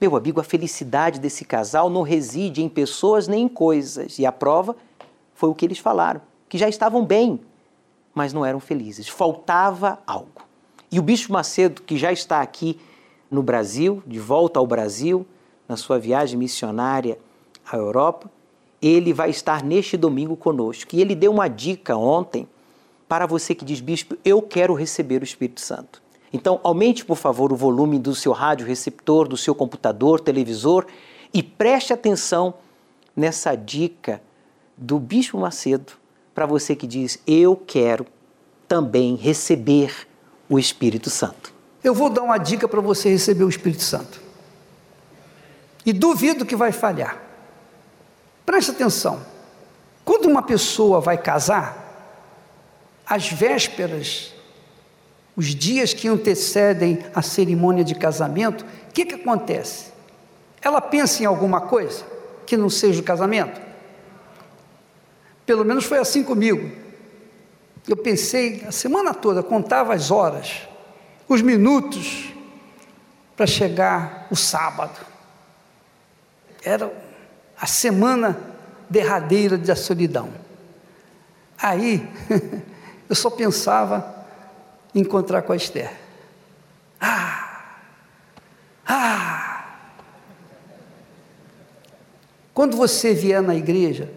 [0.00, 4.32] Meu amigo, a felicidade desse casal não reside em pessoas nem em coisas, e a
[4.32, 4.74] prova
[5.32, 7.38] foi o que eles falaram, que já estavam bem,
[8.12, 10.47] mas não eram felizes, faltava algo.
[10.90, 12.78] E o Bispo Macedo, que já está aqui
[13.30, 15.26] no Brasil, de volta ao Brasil,
[15.68, 17.18] na sua viagem missionária
[17.70, 18.30] à Europa,
[18.80, 20.94] ele vai estar neste domingo conosco.
[20.94, 22.48] E ele deu uma dica ontem
[23.06, 26.02] para você que diz, bispo, eu quero receber o Espírito Santo.
[26.32, 30.86] Então, aumente, por favor, o volume do seu rádio receptor, do seu computador, televisor
[31.32, 32.54] e preste atenção
[33.14, 34.22] nessa dica
[34.76, 35.92] do Bispo Macedo
[36.34, 38.06] para você que diz: Eu quero
[38.66, 40.07] também receber
[40.48, 41.52] o Espírito Santo.
[41.82, 44.20] Eu vou dar uma dica para você receber o Espírito Santo.
[45.84, 47.20] E duvido que vai falhar.
[48.44, 49.20] Preste atenção.
[50.04, 51.86] Quando uma pessoa vai casar,
[53.06, 54.34] as vésperas,
[55.36, 59.92] os dias que antecedem a cerimônia de casamento, o que, que acontece?
[60.60, 62.04] Ela pensa em alguma coisa
[62.44, 63.60] que não seja o casamento?
[65.46, 66.87] Pelo menos foi assim comigo.
[67.88, 70.68] Eu pensei a semana toda, contava as horas,
[71.26, 72.34] os minutos
[73.34, 75.00] para chegar o sábado.
[76.62, 76.92] Era
[77.58, 78.38] a semana
[78.90, 80.28] derradeira da solidão.
[81.56, 82.06] Aí,
[83.08, 84.26] eu só pensava
[84.94, 85.90] em encontrar com a Esther.
[87.00, 87.78] Ah!
[88.86, 89.78] Ah!
[92.52, 94.12] Quando você vier na igreja,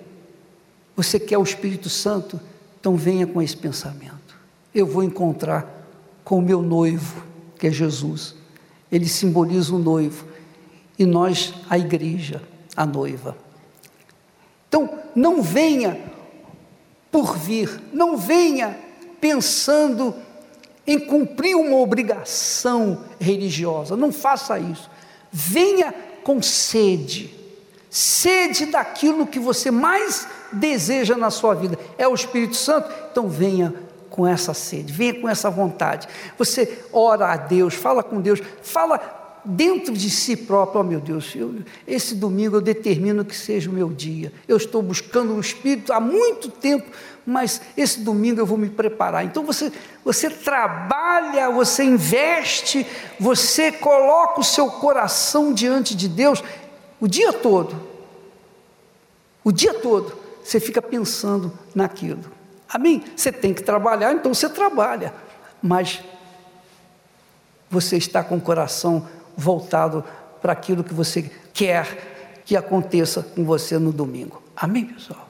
[0.93, 2.39] você quer o Espírito Santo,
[2.81, 4.35] então venha com esse pensamento.
[4.73, 5.87] Eu vou encontrar
[6.23, 7.23] com o meu noivo,
[7.59, 8.33] que é Jesus.
[8.91, 10.25] Ele simboliza o noivo
[10.97, 12.41] e nós, a igreja,
[12.75, 13.37] a noiva.
[14.67, 16.01] Então, não venha
[17.11, 18.75] por vir, não venha
[19.19, 20.15] pensando
[20.87, 24.89] em cumprir uma obrigação religiosa, não faça isso.
[25.31, 27.31] Venha com sede,
[27.91, 31.77] sede daquilo que você mais deseja na sua vida.
[31.97, 32.89] É o Espírito Santo?
[33.11, 33.73] Então venha
[34.11, 36.07] com essa sede, venha com essa vontade.
[36.37, 41.33] Você ora a Deus, fala com Deus, fala dentro de si próprio, oh meu Deus,
[41.35, 41.55] eu,
[41.87, 44.31] esse domingo eu determino que seja o meu dia.
[44.47, 46.91] Eu estou buscando o Espírito há muito tempo,
[47.25, 49.25] mas esse domingo eu vou me preparar.
[49.25, 49.71] Então você,
[50.03, 52.85] você trabalha, você investe,
[53.19, 56.43] você coloca o seu coração diante de Deus
[56.99, 57.89] o dia todo.
[59.43, 62.23] O dia todo você fica pensando naquilo.
[62.67, 63.03] Amém?
[63.15, 65.13] Você tem que trabalhar, então você trabalha,
[65.61, 66.01] mas
[67.69, 70.03] você está com o coração voltado
[70.41, 74.41] para aquilo que você quer que aconteça com você no domingo.
[74.55, 75.29] Amém, pessoal?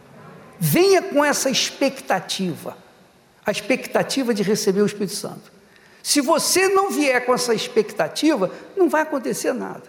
[0.60, 2.78] Venha com essa expectativa,
[3.46, 5.52] a expectativa de receber o Espírito Santo.
[6.04, 9.84] Se você não vier com essa expectativa, não vai acontecer nada.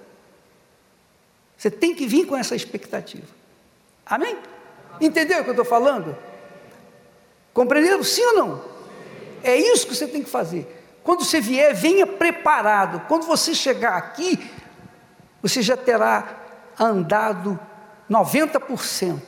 [1.57, 3.29] Você tem que vir com essa expectativa.
[4.05, 4.37] Amém?
[5.03, 6.17] Entendeu o que eu estou falando?
[7.53, 8.03] Compreenderam?
[8.05, 8.65] Sim ou não?
[9.43, 10.81] É isso que você tem que fazer.
[11.03, 13.01] Quando você vier, venha preparado.
[13.09, 14.39] Quando você chegar aqui,
[15.43, 16.37] você já terá
[16.79, 17.59] andado
[18.09, 19.21] 90%.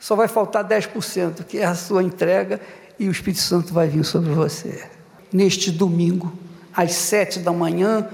[0.00, 2.60] Só vai faltar 10%, que é a sua entrega,
[2.98, 4.88] e o Espírito Santo vai vir sobre você.
[5.30, 6.32] Neste domingo,
[6.74, 8.08] às sete da manhã,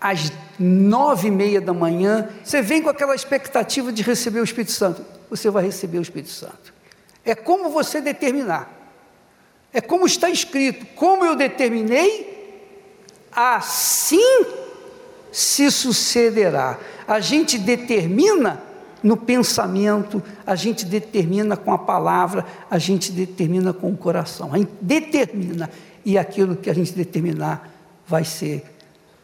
[0.00, 4.72] às nove e meia da manhã, você vem com aquela expectativa de receber o Espírito
[4.72, 5.04] Santo.
[5.30, 6.72] Você vai receber o Espírito Santo.
[7.24, 8.70] É como você determinar.
[9.72, 12.60] É como está escrito: como eu determinei,
[13.32, 14.46] assim
[15.30, 16.78] se sucederá.
[17.08, 18.62] A gente determina
[19.02, 24.52] no pensamento, a gente determina com a palavra, a gente determina com o coração.
[24.52, 25.70] A gente determina
[26.04, 27.70] e aquilo que a gente determinar
[28.06, 28.71] vai ser,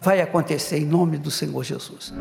[0.01, 2.13] vai acontecer em nome do Senhor Jesus.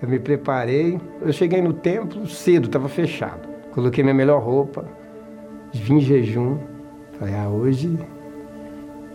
[0.00, 0.98] Eu me preparei.
[1.20, 3.48] Eu cheguei no templo cedo, estava fechado.
[3.72, 4.84] Coloquei minha melhor roupa,
[5.72, 6.77] vim em jejum.
[7.18, 7.98] Falei, ah, hoje.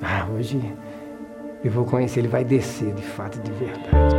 [0.02, 0.62] Ah, hoje
[1.64, 4.16] eu vou conhecer, ele vai descer de fato, de verdade.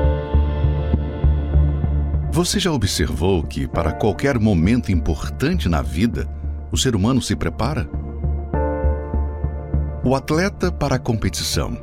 [2.32, 6.28] Você já observou que para qualquer momento importante na vida,
[6.72, 7.88] o ser humano se prepara?
[10.02, 11.78] O atleta para a competição.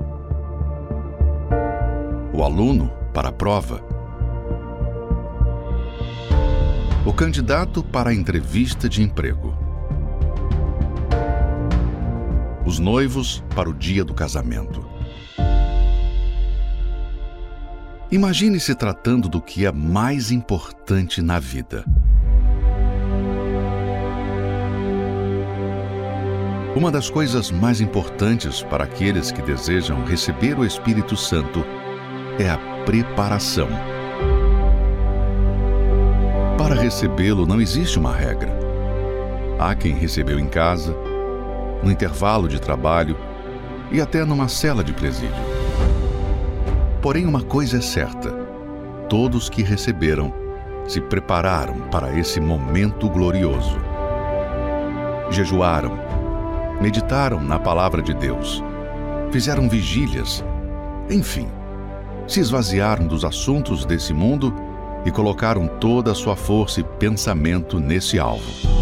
[2.34, 3.92] O aluno para a prova
[7.04, 9.58] o candidato para a entrevista de emprego.
[12.66, 14.86] Os noivos para o dia do casamento.
[18.12, 21.86] Imagine se tratando do que é mais importante na vida.
[26.76, 31.66] Uma das coisas mais importantes para aqueles que desejam receber o Espírito Santo
[32.40, 33.68] é a preparação
[36.58, 38.58] Para recebê-lo não existe uma regra.
[39.60, 40.96] Há quem recebeu em casa,
[41.84, 43.18] no intervalo de trabalho
[43.92, 45.36] e até numa cela de presídio.
[47.02, 48.32] Porém, uma coisa é certa:
[49.10, 50.34] todos que receberam
[50.88, 53.80] se prepararam para esse momento glorioso.
[55.30, 55.98] Jejuaram,
[56.82, 58.64] meditaram na palavra de Deus,
[59.32, 60.44] fizeram vigílias,
[61.10, 61.48] enfim,
[62.28, 64.54] se esvaziaram dos assuntos desse mundo
[65.06, 68.81] e colocaram toda a sua força e pensamento nesse alvo.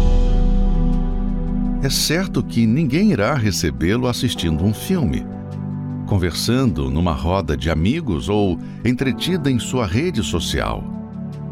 [1.82, 5.26] É certo que ninguém irá recebê-lo assistindo um filme,
[6.06, 10.84] conversando numa roda de amigos ou entretida em sua rede social,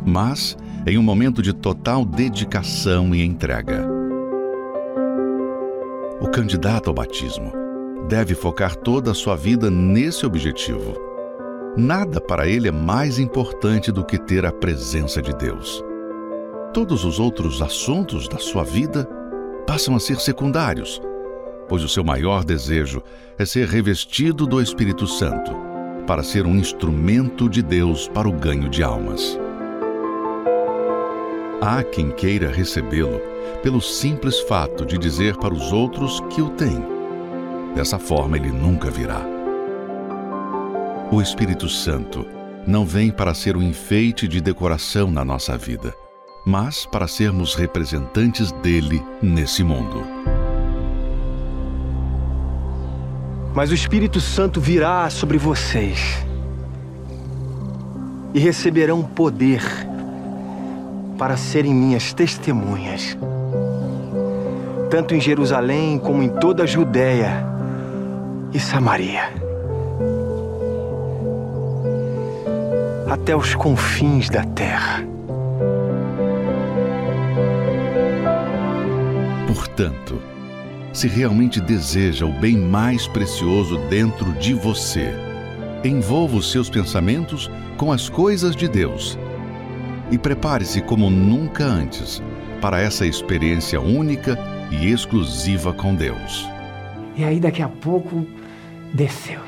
[0.05, 0.55] mas
[0.87, 3.89] em um momento de total dedicação e entrega.
[6.21, 7.51] O candidato ao batismo
[8.07, 10.95] deve focar toda a sua vida nesse objetivo.
[11.75, 15.83] Nada para ele é mais importante do que ter a presença de Deus.
[16.75, 19.09] Todos os outros assuntos da sua vida
[19.69, 20.99] passam a ser secundários,
[21.69, 23.03] pois o seu maior desejo
[23.39, 25.55] é ser revestido do Espírito Santo,
[26.07, 29.39] para ser um instrumento de Deus para o ganho de almas.
[31.61, 33.21] Há quem queira recebê-lo
[33.63, 36.83] pelo simples fato de dizer para os outros que o tem.
[37.75, 39.21] Dessa forma, ele nunca virá.
[41.13, 42.25] O Espírito Santo
[42.67, 45.95] não vem para ser um enfeite de decoração na nossa vida
[46.49, 50.03] mas para sermos representantes dele nesse mundo.
[53.55, 56.25] Mas o Espírito Santo virá sobre vocês
[58.33, 59.63] e receberão poder
[61.19, 63.15] para serem minhas testemunhas,
[64.89, 67.45] tanto em Jerusalém como em toda a Judéia
[68.55, 69.31] e Samaria,
[73.07, 75.18] até os confins da terra.
[79.79, 80.21] Portanto,
[80.93, 85.15] se realmente deseja o bem mais precioso dentro de você,
[85.85, 89.17] envolva os seus pensamentos com as coisas de Deus
[90.11, 92.21] e prepare-se como nunca antes
[92.61, 94.37] para essa experiência única
[94.73, 96.45] e exclusiva com Deus.
[97.17, 98.27] E aí, daqui a pouco,
[98.93, 99.41] desceu.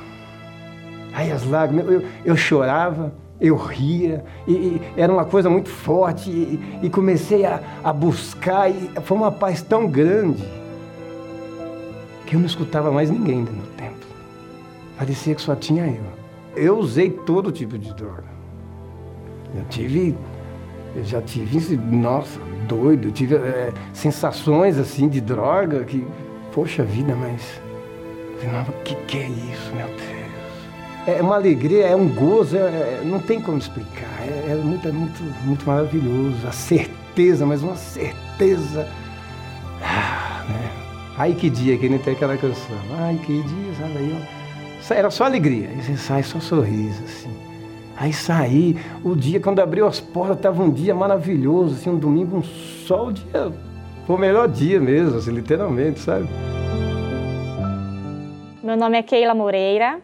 [1.12, 6.30] Aí as lágrimas, eu, eu chorava, eu ria, e, e, era uma coisa muito forte,
[6.30, 10.44] e, e comecei a, a buscar, e foi uma paz tão grande
[12.26, 13.96] que eu não escutava mais ninguém do templo.
[14.98, 16.20] Parecia que só tinha eu.
[16.54, 18.30] Eu usei todo tipo de droga.
[19.56, 20.16] Eu tive,
[20.94, 26.06] eu já tive, nossa, doido, eu tive é, sensações assim de droga que,
[26.52, 27.60] poxa vida, mas,
[28.68, 30.19] o que, que é isso, meu Deus?
[31.06, 34.22] É uma alegria, é um gozo, é, é, não tem como explicar.
[34.22, 36.46] É, é, muito, é muito, muito maravilhoso.
[36.46, 38.86] A certeza, mas uma certeza.
[39.82, 40.70] Ah, né?
[41.16, 42.76] Ai que dia que nem tem aquela canção.
[42.98, 44.24] Ai que dia, sabe aí.
[44.90, 45.68] Era só alegria.
[45.68, 47.30] Aí você sai só sorriso, assim.
[47.96, 52.38] Aí saí, o dia, quando abriu as portas, estava um dia maravilhoso, assim, um domingo,
[52.38, 53.52] um sol, o dia.
[54.06, 56.26] Foi o melhor dia mesmo, assim, literalmente, sabe?
[58.62, 60.00] Meu nome é Keila Moreira,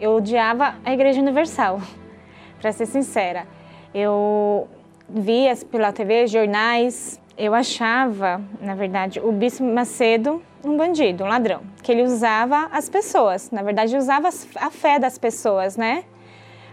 [0.00, 1.80] eu odiava a Igreja Universal,
[2.60, 3.46] para ser sincera.
[3.94, 4.68] Eu
[5.08, 11.60] via pela TV jornais, eu achava, na verdade, o Bispo Macedo um bandido, um ladrão,
[11.82, 16.04] que ele usava as pessoas, na verdade, usava a fé das pessoas, né,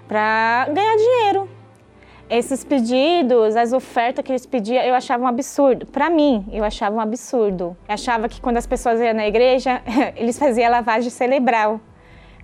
[0.07, 1.49] para ganhar dinheiro.
[2.29, 5.85] Esses pedidos, as ofertas que eles pediam, eu achava um absurdo.
[5.85, 7.75] Para mim, eu achava um absurdo.
[7.89, 9.81] Eu achava que quando as pessoas iam na igreja,
[10.15, 11.81] eles faziam lavagem cerebral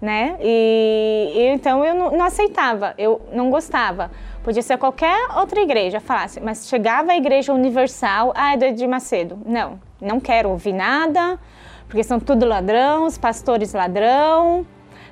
[0.01, 0.37] né?
[0.41, 4.11] E, e então eu não, não, aceitava, eu não gostava.
[4.43, 8.87] Podia ser qualquer outra igreja, falasse, mas chegava a igreja universal, ah, é do Edir
[8.87, 9.37] Macedo.
[9.45, 11.39] Não, não quero ouvir nada,
[11.87, 14.65] porque são tudo ladrão, os pastores ladrão,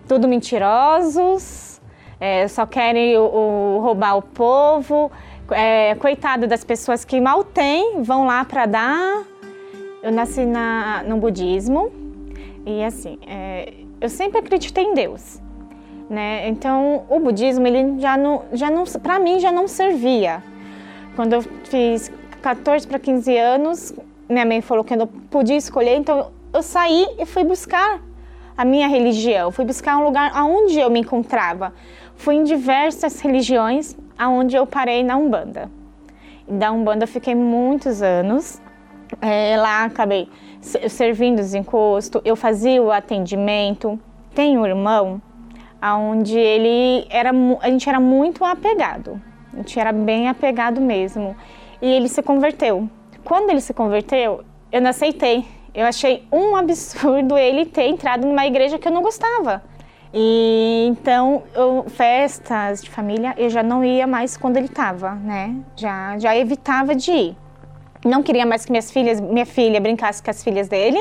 [0.08, 1.82] tudo mentirosos,
[2.20, 5.12] é, só querem o, o, roubar o povo.
[5.52, 9.24] É, coitado das pessoas que mal têm, vão lá para dar.
[10.02, 11.92] Eu nasci na, no budismo
[12.66, 15.42] e assim, é, eu sempre acreditei em Deus.
[16.10, 16.48] Né?
[16.48, 20.44] Então, o budismo, ele já não, já não para mim, já não servia.
[21.16, 23.94] Quando eu fiz 14 para 15 anos,
[24.30, 28.02] minha mãe falou que eu não podia escolher, então eu saí e fui buscar
[28.58, 31.74] a minha religião, fui buscar um lugar aonde eu me encontrava.
[32.16, 35.70] Fui em diversas religiões, aonde eu parei na Umbanda.
[36.48, 38.62] Da Umbanda eu fiquei muitos anos.
[39.22, 40.30] É, lá acabei
[40.90, 44.00] servindo os encostos, eu fazia o atendimento.
[44.34, 45.22] Tem um irmão
[45.82, 49.22] onde ele era, a gente era muito apegado,
[49.54, 51.36] a gente era bem apegado mesmo.
[51.82, 52.90] e ele se converteu.
[53.24, 55.46] Quando ele se converteu, eu não aceitei.
[55.74, 59.62] Eu achei um absurdo ele ter entrado numa igreja que eu não gostava.
[60.14, 65.56] E então, eu, festas de família, eu já não ia mais quando ele estava, né?
[65.76, 67.38] Já, já evitava de ir.
[68.06, 71.00] Não queria mais que minhas filhas, minha filha brincasse com as filhas dele.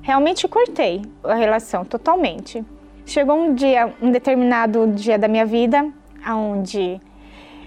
[0.00, 2.64] Realmente cortei a relação totalmente.
[3.04, 5.86] Chegou um dia, um determinado dia da minha vida,
[6.26, 6.98] onde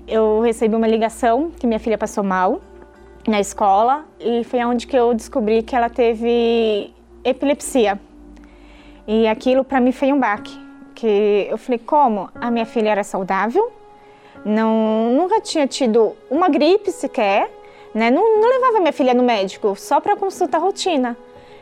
[0.08, 2.60] eu recebi uma ligação que minha filha passou mal
[3.28, 6.92] na escola e foi onde que eu descobri que ela teve
[7.24, 8.00] epilepsia.
[9.08, 10.60] E aquilo para mim foi um baque,
[10.96, 13.72] que eu falei como a minha filha era saudável,
[14.44, 17.48] não nunca tinha tido uma gripe sequer,
[17.96, 18.12] né?
[18.12, 21.18] Não, não levava minha filha no médico só para consulta rotina.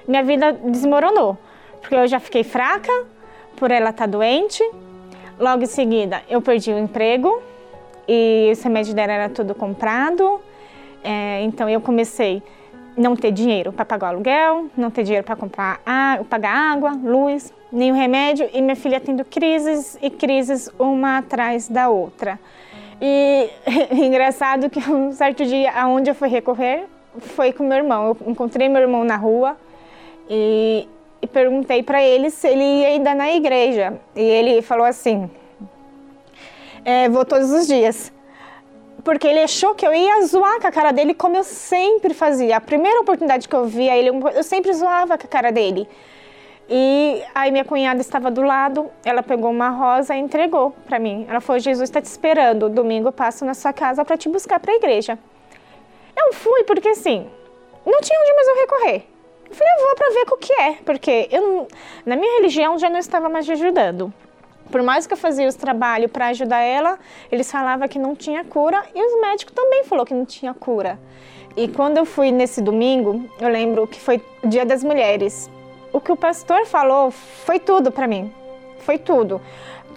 [0.08, 1.38] Minha vida desmoronou,
[1.80, 2.92] porque eu já fiquei fraca
[3.56, 4.68] por ela estar tá doente.
[5.40, 7.42] Logo em seguida, eu perdi o emprego
[8.08, 10.42] e os remédios dela era tudo comprado.
[11.04, 12.42] É, então eu comecei
[12.98, 16.92] não ter dinheiro para pagar o aluguel, não ter dinheiro para comprar água, pagar água,
[17.04, 22.40] luz, o remédio e minha filha tendo crises e crises uma atrás da outra.
[23.06, 23.50] E
[23.92, 26.86] engraçado que um certo dia aonde eu fui recorrer
[27.20, 28.08] foi com meu irmão.
[28.08, 29.58] Eu encontrei meu irmão na rua
[30.30, 30.88] e,
[31.22, 34.00] e perguntei para ele se ele ia ainda na igreja.
[34.16, 35.30] E ele falou assim:
[36.86, 38.10] é, vou todos os dias
[39.04, 42.56] porque ele achou que eu ia zoar com a cara dele como eu sempre fazia.
[42.56, 45.88] A primeira oportunidade que eu via ele, eu sempre zoava com a cara dele.
[46.70, 51.26] E aí minha cunhada estava do lado, ela pegou uma rosa e entregou para mim.
[51.30, 52.70] Ela falou: "Jesus está te esperando.
[52.70, 55.20] Domingo eu passo na sua casa para te buscar para a igreja".
[56.16, 57.28] Eu fui porque assim,
[57.86, 59.04] não tinha onde mais eu recorrer.
[59.50, 61.68] Eu falei: "Eu vou para ver o que é", porque eu
[62.06, 64.14] na minha religião já não estava mais ajudando.
[64.72, 66.98] Por mais que eu fazia os trabalhos para ajudar ela,
[67.32, 70.98] eles falavam que não tinha cura e os médicos também falaram que não tinha cura.
[71.56, 75.48] E quando eu fui nesse domingo, eu lembro que foi Dia das Mulheres.
[75.94, 78.34] O que o pastor falou foi tudo para mim.
[78.80, 79.40] Foi tudo.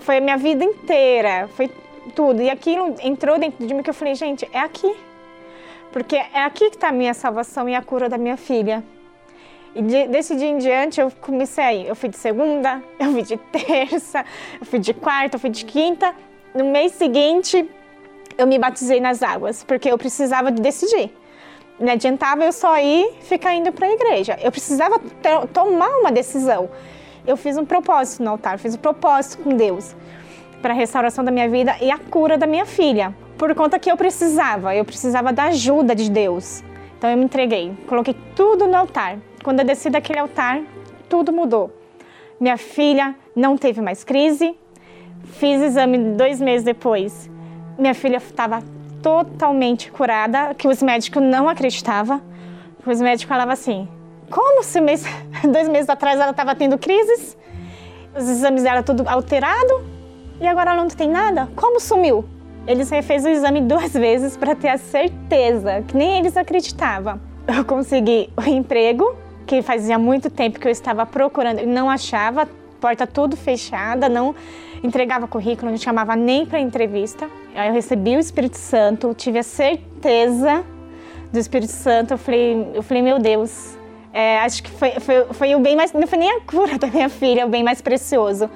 [0.01, 1.71] Foi a minha vida inteira, foi
[2.15, 2.43] tudo.
[2.43, 4.95] E aquilo entrou dentro de mim que eu falei, gente, é aqui.
[5.91, 8.85] Porque é aqui que está a minha salvação e a cura da minha filha.
[9.75, 13.39] E de, desse dia em diante eu comecei, eu fui de segunda, eu fui de
[13.39, 14.23] terça,
[14.61, 16.15] eu fui de quarta, eu fui de quinta.
[16.55, 17.67] No mês seguinte
[18.37, 21.11] eu me batizei nas águas, porque eu precisava de decidir.
[21.79, 24.39] Não adiantava eu só ir ficar indo para a igreja.
[24.43, 24.99] Eu precisava
[25.53, 26.71] tomar uma decisão.
[27.27, 29.95] Eu fiz um propósito no altar, fiz um propósito com Deus
[30.63, 33.15] para a restauração da minha vida e a cura da minha filha.
[33.37, 36.65] Por conta que eu precisava, eu precisava da ajuda de Deus.
[36.97, 39.19] Então eu me entreguei, coloquei tudo no altar.
[39.45, 40.63] Quando eu desci daquele altar,
[41.09, 41.71] tudo mudou.
[42.41, 44.57] Minha filha não teve mais crise.
[45.25, 47.31] Fiz exame dois meses depois.
[47.79, 48.63] Minha filha estava
[49.03, 52.21] totalmente curada, que os médicos não acreditavam.
[52.85, 53.89] Os médicos falavam assim:
[54.31, 55.05] como se mês,
[55.51, 57.37] dois meses atrás ela estava tendo crises,
[58.17, 59.85] os exames dela tudo alterado
[60.41, 61.49] e agora ela não tem nada?
[61.55, 62.25] Como sumiu?
[62.67, 67.21] Eles refez o exame duas vezes para ter a certeza que nem eles acreditavam.
[67.47, 69.17] Eu consegui o emprego
[69.47, 72.49] que fazia muito tempo que eu estava procurando e não achava,
[72.81, 74.35] porta tudo fechada, não
[74.83, 77.29] entregava currículo, não chamava nem para entrevista.
[77.55, 80.65] Aí eu recebi o Espírito Santo, tive a certeza
[81.33, 82.15] do Espírito Santo.
[82.15, 83.77] Eu falei, eu falei meu Deus,
[84.13, 86.87] é, acho que foi, foi, foi, o bem mais, não foi nem a cura da
[86.87, 88.51] minha filha, o bem mais precioso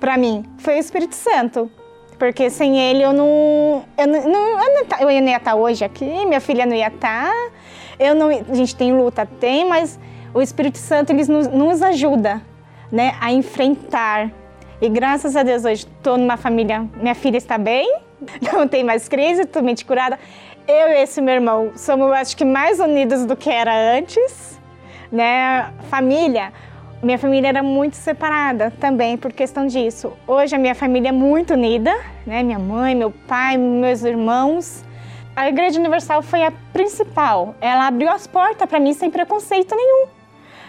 [0.00, 1.70] para mim, foi o Espírito Santo.
[2.18, 3.84] Porque sem ele eu não.
[3.98, 7.32] Eu, não, eu, não, eu ia estar hoje aqui, minha filha não ia estar.
[7.98, 9.98] Eu não, a gente tem luta, tem, mas
[10.32, 12.40] o Espírito Santo ele nos, nos ajuda
[12.90, 14.30] né, a enfrentar.
[14.84, 17.90] E graças a Deus hoje estou numa família, minha filha está bem,
[18.52, 20.18] não tem mais crise, totalmente curada.
[20.68, 24.60] Eu e esse meu irmão somos, acho que, mais unidos do que era antes.
[25.10, 25.72] Né?
[25.88, 26.52] Família,
[27.02, 30.12] minha família era muito separada também por questão disso.
[30.26, 31.90] Hoje a minha família é muito unida,
[32.26, 32.42] né?
[32.42, 34.84] Minha mãe, meu pai, meus irmãos.
[35.34, 37.54] A Igreja Universal foi a principal.
[37.58, 40.08] Ela abriu as portas para mim sem preconceito nenhum.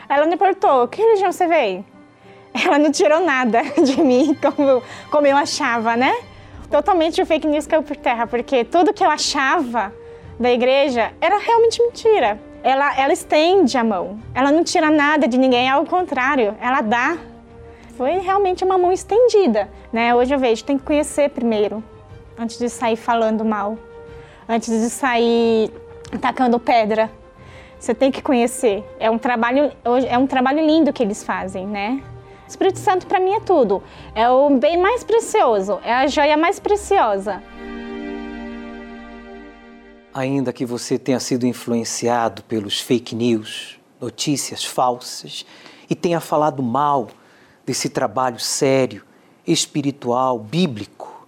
[0.07, 1.94] Ela me perguntou, que religião você veio?
[2.63, 4.81] Ela não tirou nada de mim como
[5.11, 6.15] como eu achava, né?
[6.71, 9.93] Totalmente o fake news caiu por terra, porque tudo que eu achava
[10.39, 12.39] da igreja era realmente mentira.
[12.63, 17.17] Ela, ela estende a mão, ela não tira nada de ninguém, ao contrário, ela dá.
[17.95, 20.15] Foi realmente uma mão estendida, né?
[20.15, 21.83] Hoje eu vejo, tem que conhecer primeiro,
[22.37, 23.77] antes de sair falando mal,
[24.49, 25.71] antes de sair
[26.19, 27.11] tacando pedra,
[27.79, 28.83] você tem que conhecer.
[28.99, 29.71] É um trabalho,
[30.09, 32.01] é um trabalho lindo que eles fazem, né?
[32.45, 33.83] O Espírito Santo para mim é tudo.
[34.13, 37.41] É o bem mais precioso, é a joia mais preciosa.
[40.15, 45.45] ainda que você tenha sido influenciado pelos fake news, notícias falsas,
[45.89, 47.09] e tenha falado mal
[47.65, 49.03] desse trabalho sério,
[49.45, 51.27] espiritual, bíblico,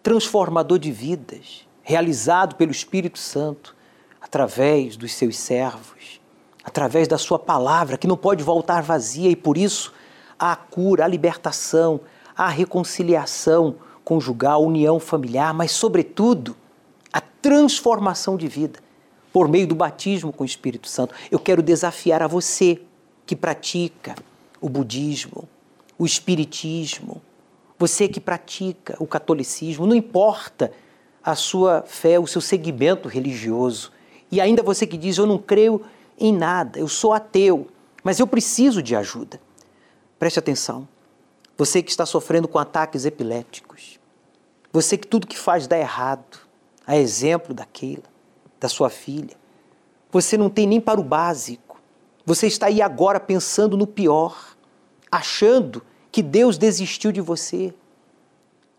[0.00, 3.74] transformador de vidas, realizado pelo Espírito Santo
[4.20, 6.20] através dos seus servos,
[6.62, 9.92] através da sua palavra, que não pode voltar vazia e por isso
[10.52, 12.00] há cura, a libertação,
[12.36, 16.56] a reconciliação conjugal, a união familiar, mas sobretudo
[17.12, 18.78] a transformação de vida
[19.32, 21.14] por meio do batismo com o Espírito Santo.
[21.30, 22.80] Eu quero desafiar a você
[23.26, 24.14] que pratica
[24.60, 25.48] o budismo,
[25.98, 27.20] o espiritismo,
[27.78, 30.72] você que pratica o catolicismo, não importa
[31.22, 33.90] a sua fé, o seu segmento religioso,
[34.30, 35.82] e ainda você que diz: Eu não creio
[36.18, 37.66] em nada, eu sou ateu,
[38.02, 39.40] mas eu preciso de ajuda.
[40.18, 40.88] Preste atenção.
[41.56, 44.00] Você que está sofrendo com ataques epiléticos,
[44.72, 46.38] você que tudo que faz dá errado,
[46.86, 48.02] a exemplo daquela,
[48.58, 49.36] da sua filha,
[50.10, 51.80] você não tem nem para o básico,
[52.26, 54.56] você está aí agora pensando no pior,
[55.10, 57.74] achando que Deus desistiu de você.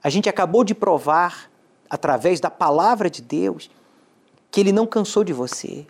[0.03, 1.49] A gente acabou de provar,
[1.89, 3.69] através da palavra de Deus,
[4.49, 5.85] que Ele não cansou de você.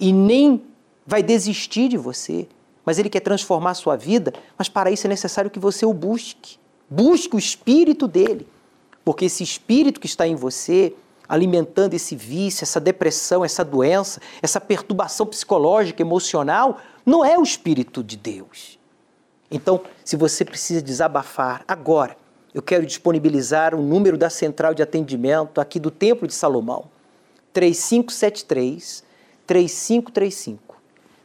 [0.00, 0.64] E nem
[1.06, 2.48] vai desistir de você,
[2.88, 5.92] mas Ele quer transformar a sua vida, mas para isso é necessário que você o
[5.92, 6.58] busque.
[6.88, 8.48] Busque o Espírito dele,
[9.04, 10.94] porque esse Espírito que está em você,
[11.28, 18.02] alimentando esse vício, essa depressão, essa doença, essa perturbação psicológica, emocional, não é o Espírito
[18.02, 18.78] de Deus.
[19.50, 22.16] Então, se você precisa desabafar agora,
[22.54, 26.86] eu quero disponibilizar o número da central de atendimento aqui do Templo de Salomão.
[27.52, 29.04] 3573
[29.46, 30.67] 3535.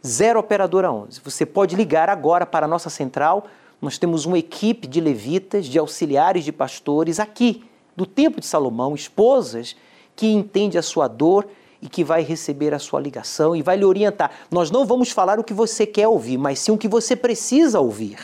[0.06, 1.22] Zero operadora 11.
[1.24, 3.46] Você pode ligar agora para a nossa central.
[3.82, 7.64] Nós temos uma equipe de levitas, de auxiliares de pastores aqui
[7.96, 9.78] do Templo de Salomão, esposas
[10.14, 11.48] que entende a sua dor
[11.82, 14.32] e que vai receber a sua ligação e vai lhe orientar.
[14.52, 17.80] Nós não vamos falar o que você quer ouvir, mas sim o que você precisa
[17.80, 18.20] ouvir.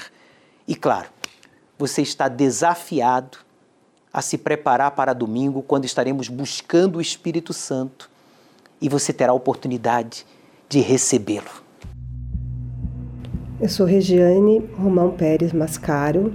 [0.67, 1.07] E claro,
[1.77, 3.37] você está desafiado
[4.11, 8.09] a se preparar para domingo, quando estaremos buscando o Espírito Santo
[8.81, 10.25] e você terá a oportunidade
[10.67, 11.68] de recebê-lo.
[13.61, 16.31] Eu sou Regiane Romão Pérez Mascaro,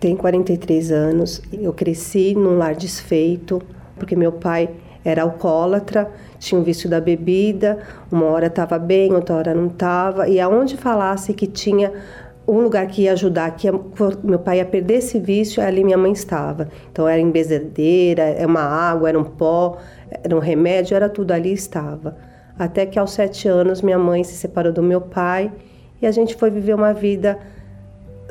[0.00, 3.60] tenho 43 anos, eu cresci num lar desfeito,
[3.96, 4.70] porque meu pai
[5.04, 7.80] era alcoólatra, tinha um vício da bebida,
[8.10, 11.92] uma hora estava bem, outra hora não estava, e aonde falasse que tinha
[12.48, 13.68] um lugar que ia ajudar, que
[14.24, 16.70] meu pai ia perder esse vício, ali minha mãe estava.
[16.90, 19.76] Então era embezedeira, era uma água, era um pó,
[20.10, 22.16] era um remédio, era tudo ali estava.
[22.58, 25.52] Até que aos sete anos minha mãe se separou do meu pai
[26.02, 27.38] e a gente foi viver uma vida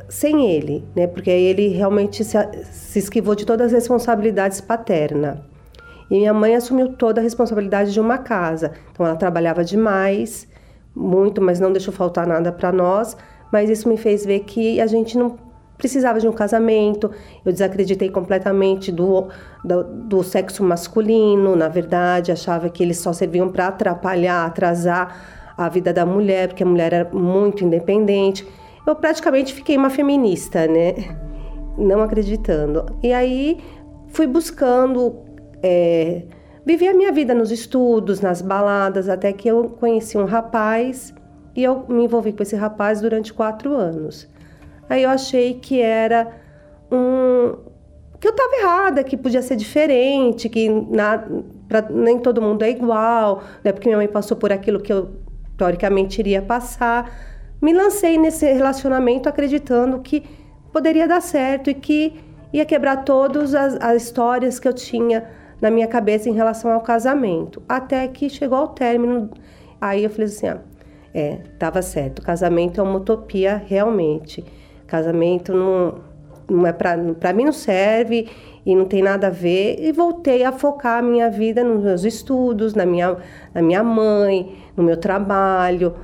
[0.07, 1.07] sem ele, né?
[1.07, 2.37] Porque ele realmente se,
[2.71, 5.43] se esquivou de todas as responsabilidades paterna.
[6.11, 8.73] E minha mãe assumiu toda a responsabilidade de uma casa.
[8.91, 10.47] Então ela trabalhava demais,
[10.93, 13.15] muito, mas não deixou faltar nada para nós
[13.51, 15.37] mas isso me fez ver que a gente não
[15.77, 17.11] precisava de um casamento.
[17.43, 19.27] Eu desacreditei completamente do,
[19.63, 25.69] do, do sexo masculino, na verdade, achava que eles só serviam para atrapalhar, atrasar a
[25.69, 28.47] vida da mulher, porque a mulher era muito independente.
[28.85, 30.95] Eu praticamente fiquei uma feminista, né?
[31.77, 32.85] Não acreditando.
[33.01, 33.59] E aí
[34.07, 35.19] fui buscando
[35.63, 36.23] é,
[36.65, 41.13] viver a minha vida nos estudos, nas baladas, até que eu conheci um rapaz
[41.55, 44.27] e eu me envolvi com esse rapaz durante quatro anos.
[44.89, 46.27] Aí eu achei que era
[46.91, 47.55] um.
[48.19, 51.23] que eu estava errada, que podia ser diferente, que na,
[51.67, 53.71] pra, nem todo mundo é igual, né?
[53.71, 55.20] porque minha mãe passou por aquilo que eu
[55.61, 57.11] teoricamente iria passar.
[57.61, 60.23] Me lancei nesse relacionamento acreditando que
[60.73, 62.19] poderia dar certo e que
[62.51, 65.29] ia quebrar todas as, as histórias que eu tinha
[65.61, 67.61] na minha cabeça em relação ao casamento.
[67.69, 69.29] Até que chegou ao término.
[69.79, 70.61] Aí eu falei assim: ah,
[71.13, 72.23] é, tava certo.
[72.23, 74.43] Casamento é uma utopia realmente.
[74.87, 75.99] Casamento não,
[76.49, 78.27] não é para mim não serve
[78.65, 79.77] e não tem nada a ver.
[79.79, 83.15] E voltei a focar a minha vida nos meus estudos, na minha,
[83.53, 85.95] na minha mãe, no meu trabalho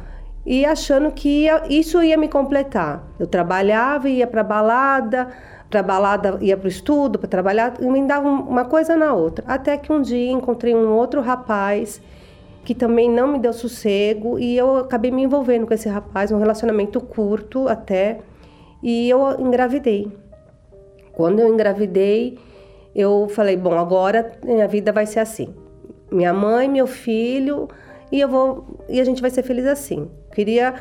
[0.46, 3.04] e achando que ia, isso ia me completar.
[3.20, 5.28] Eu trabalhava, ia para balada,
[5.70, 9.44] para balada ia para o estudo, para trabalhar, e me dava uma coisa na outra.
[9.48, 12.02] Até que um dia encontrei um outro rapaz
[12.64, 16.38] que também não me deu sossego e eu acabei me envolvendo com esse rapaz, um
[16.38, 18.20] relacionamento curto até,
[18.84, 20.12] e eu engravidei.
[21.14, 22.38] Quando eu engravidei,
[22.94, 25.54] eu falei, bom, agora minha vida vai ser assim.
[26.12, 27.68] Minha mãe, meu filho,
[28.12, 30.10] e eu vou e a gente vai ser feliz assim.
[30.34, 30.76] Queria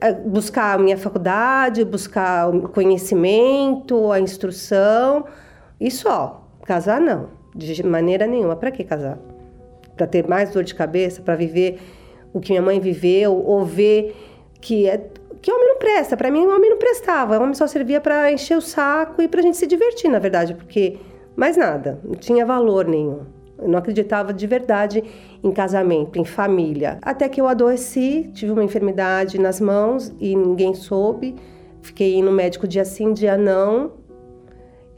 [0.00, 5.24] eh, buscar a minha faculdade, buscar o conhecimento, a instrução
[5.80, 6.42] e só.
[6.64, 8.56] Casar não, de maneira nenhuma.
[8.56, 9.18] Para que casar?
[9.96, 11.80] para ter mais dor de cabeça, para viver
[12.32, 14.14] o que minha mãe viveu, ou ver
[14.60, 15.00] que é
[15.40, 16.16] que homem não presta.
[16.16, 17.38] Para mim, homem não prestava.
[17.38, 20.54] Homem só servia para encher o saco e para a gente se divertir, na verdade,
[20.54, 20.98] porque
[21.36, 23.20] mais nada, não tinha valor nenhum.
[23.64, 25.02] Eu não acreditava de verdade
[25.42, 26.98] em casamento, em família.
[27.00, 31.34] Até que eu adoeci, tive uma enfermidade nas mãos e ninguém soube.
[31.80, 33.92] Fiquei no médico dia sim, dia não.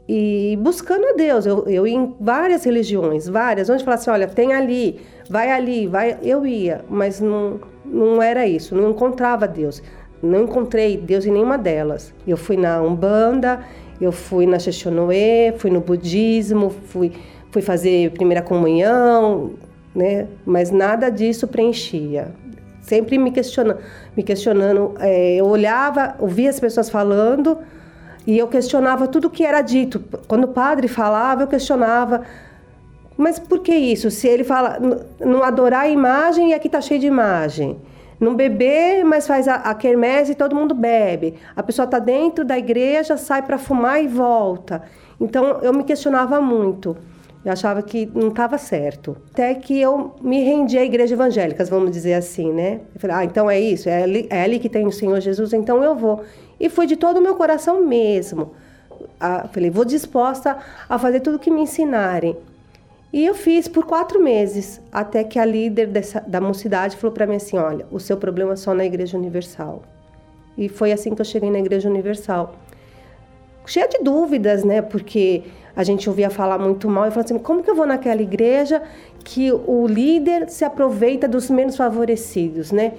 [0.05, 1.45] E buscando a Deus.
[1.45, 3.69] Eu, eu ia em várias religiões, várias.
[3.69, 4.99] Onde falasse, olha, tem ali,
[5.29, 6.17] vai ali, vai.
[6.21, 8.75] Eu ia, mas não, não era isso.
[8.75, 9.81] Não encontrava Deus.
[10.21, 12.13] Não encontrei Deus em nenhuma delas.
[12.27, 13.61] Eu fui na Umbanda,
[14.01, 17.13] eu fui na Sheshonoe, fui no budismo, fui,
[17.57, 19.53] fui fazer primeira comunhão,
[19.95, 20.27] né?
[20.45, 22.27] Mas nada disso preenchia.
[22.81, 23.79] Sempre me questionando,
[24.15, 24.93] me questionando.
[24.99, 27.57] É, eu olhava, ouvia as pessoas falando
[28.27, 30.03] e eu questionava tudo que era dito.
[30.27, 32.21] Quando o padre falava, eu questionava.
[33.17, 34.11] Mas por que isso?
[34.11, 34.77] Se ele fala
[35.19, 37.75] não adorar a imagem e aqui está cheio de imagem
[38.19, 41.35] não beber, mas faz a, a quermesse e todo mundo bebe.
[41.55, 44.81] A pessoa está dentro da igreja, sai para fumar e volta.
[45.21, 46.97] Então eu me questionava muito.
[47.47, 49.15] Eu achava que não estava certo.
[49.31, 52.81] Até que eu me rendi à igreja evangélica, vamos dizer assim, né?
[52.93, 55.53] Eu falei, ah, então é isso, é ali, é ali que tem o Senhor Jesus,
[55.53, 56.25] então eu vou.
[56.59, 58.51] E foi de todo o meu coração mesmo.
[59.17, 60.57] Ah, falei, vou disposta
[60.89, 62.35] a fazer tudo o que me ensinarem.
[63.13, 67.25] E eu fiz por quatro meses, até que a líder dessa, da mocidade falou para
[67.25, 69.83] mim assim: olha, o seu problema é só na Igreja Universal.
[70.57, 72.55] E foi assim que eu cheguei na Igreja Universal.
[73.65, 74.81] Cheia de dúvidas, né?
[74.81, 75.43] Porque
[75.77, 78.81] a gente ouvia falar muito mal e falou assim: como que eu vou naquela igreja
[79.23, 82.93] que o líder se aproveita dos menos favorecidos, né?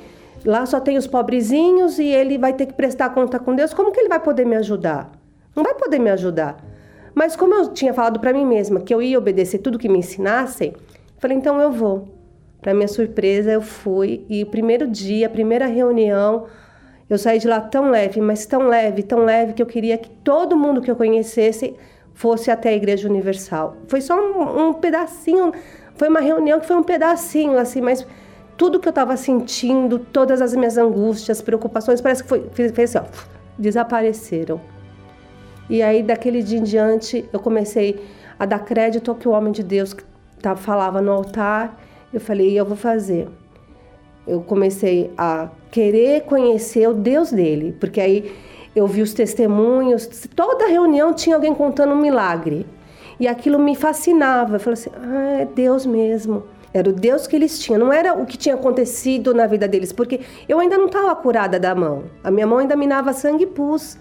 [0.44, 3.74] Lá só tem os pobrezinhos e ele vai ter que prestar conta com Deus.
[3.74, 5.10] Como que ele vai poder me ajudar?
[5.56, 6.64] Não vai poder me ajudar.
[7.12, 9.98] Mas como eu tinha falado para mim mesma que eu ia obedecer tudo que me
[9.98, 10.72] ensinassem,
[11.18, 12.06] falei, então eu vou.
[12.60, 16.46] Para minha surpresa, eu fui e o primeiro dia, a primeira reunião,
[17.10, 20.10] eu saí de lá tão leve, mas tão leve, tão leve que eu queria que
[20.10, 21.74] todo mundo que eu conhecesse
[22.18, 23.76] fosse até a Igreja Universal.
[23.86, 25.52] Foi só um, um pedacinho,
[25.94, 28.04] foi uma reunião que foi um pedacinho assim, mas
[28.56, 32.98] tudo que eu estava sentindo, todas as minhas angústias, preocupações, parece que foi, fez assim,
[32.98, 33.04] ó,
[33.56, 34.60] desapareceram.
[35.70, 38.04] E aí, daquele dia em diante, eu comecei
[38.36, 39.94] a dar crédito ao que o homem de Deus
[40.42, 41.80] tá, falava no altar.
[42.12, 43.28] Eu falei, eu vou fazer.
[44.26, 48.34] Eu comecei a querer conhecer o Deus dele, porque aí
[48.78, 50.06] eu vi os testemunhos.
[50.34, 52.66] Toda reunião tinha alguém contando um milagre.
[53.20, 54.56] E aquilo me fascinava.
[54.56, 56.44] Eu falei assim: ah, é Deus mesmo.
[56.72, 59.90] Era o Deus que eles tinham, não era o que tinha acontecido na vida deles,
[59.90, 62.04] porque eu ainda não estava curada da mão.
[62.22, 63.98] A minha mão ainda minava sangue e pus.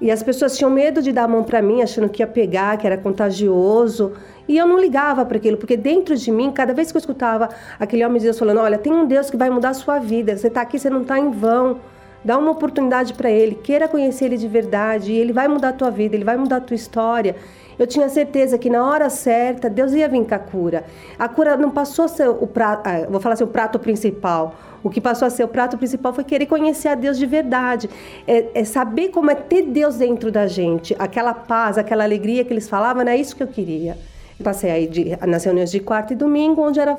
[0.00, 2.76] E as pessoas tinham medo de dar a mão para mim, achando que ia pegar,
[2.76, 4.12] que era contagioso.
[4.46, 7.48] E eu não ligava para aquilo, porque dentro de mim, cada vez que eu escutava
[7.80, 10.36] aquele homem de Deus falando: Olha, tem um Deus que vai mudar a sua vida,
[10.36, 11.80] você está aqui, você não está em vão.
[12.24, 15.72] Dá uma oportunidade para ele, queira conhecer ele de verdade, e ele vai mudar a
[15.72, 17.36] tua vida, ele vai mudar a tua história.
[17.78, 20.84] Eu tinha certeza que na hora certa Deus ia vir com a cura.
[21.18, 24.54] A cura não passou a ser o prato, vou falar assim, o prato principal.
[24.82, 27.88] O que passou a ser o prato principal foi querer conhecer a Deus de verdade.
[28.26, 30.94] É, é saber como é ter Deus dentro da gente.
[30.98, 33.96] Aquela paz, aquela alegria que eles falavam, é isso que eu queria.
[34.42, 36.98] Passei aí de, nas reuniões de quarta e domingo, onde era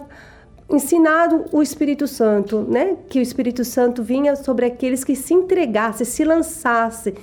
[0.70, 2.98] ensinado o Espírito Santo, né?
[3.08, 7.14] Que o Espírito Santo vinha sobre aqueles que se entregassem, se lançassem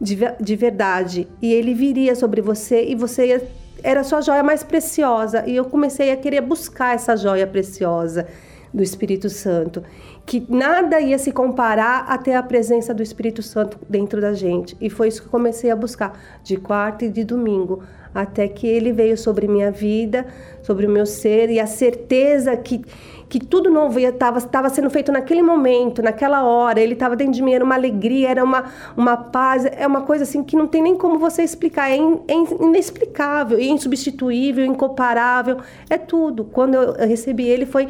[0.00, 1.28] de, de verdade.
[1.40, 3.48] E ele viria sobre você e você ia,
[3.82, 5.44] era a sua joia mais preciosa.
[5.46, 8.26] E eu comecei a querer buscar essa joia preciosa
[8.72, 9.82] do Espírito Santo,
[10.28, 14.76] que nada ia se comparar até a presença do Espírito Santo dentro da gente.
[14.78, 17.82] E foi isso que comecei a buscar de quarta e de domingo,
[18.14, 20.26] até que ele veio sobre minha vida,
[20.62, 22.82] sobre o meu ser e a certeza que
[23.28, 27.52] que tudo novo estava sendo feito naquele momento, naquela hora, ele estava dentro de mim,
[27.52, 28.64] era uma alegria, era uma,
[28.96, 32.20] uma paz, é uma coisa assim que não tem nem como você explicar, é, in,
[32.26, 35.58] é inexplicável, é insubstituível, incomparável,
[35.90, 36.44] é tudo.
[36.44, 37.88] Quando eu recebi ele foi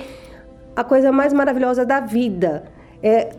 [0.79, 2.62] a coisa mais maravilhosa da vida.
[3.03, 3.31] É,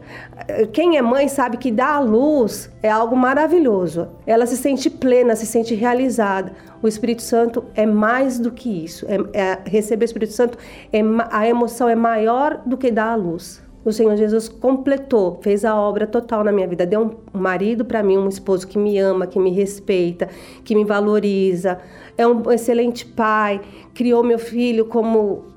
[0.74, 4.10] quem é mãe sabe que dar a luz é algo maravilhoso.
[4.28, 6.52] Ela se sente plena, se sente realizada.
[6.82, 9.06] O Espírito Santo é mais do que isso.
[9.08, 10.58] É, é, receber o Espírito Santo,
[10.92, 11.00] é,
[11.32, 13.62] a emoção é maior do que dar a luz.
[13.86, 16.86] O Senhor Jesus completou, fez a obra total na minha vida.
[16.86, 20.28] Deu um marido para mim, um esposo que me ama, que me respeita,
[20.66, 21.80] que me valoriza.
[22.18, 23.62] É um excelente pai.
[23.94, 25.49] Criou meu filho como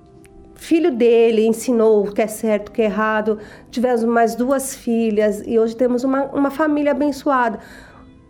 [0.62, 3.38] filho dele ensinou o que é certo, o que é errado.
[3.70, 7.58] Tivemos mais duas filhas e hoje temos uma, uma família abençoada.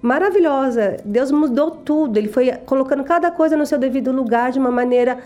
[0.00, 0.96] Maravilhosa.
[1.04, 2.16] Deus mudou tudo.
[2.16, 5.18] Ele foi colocando cada coisa no seu devido lugar de uma maneira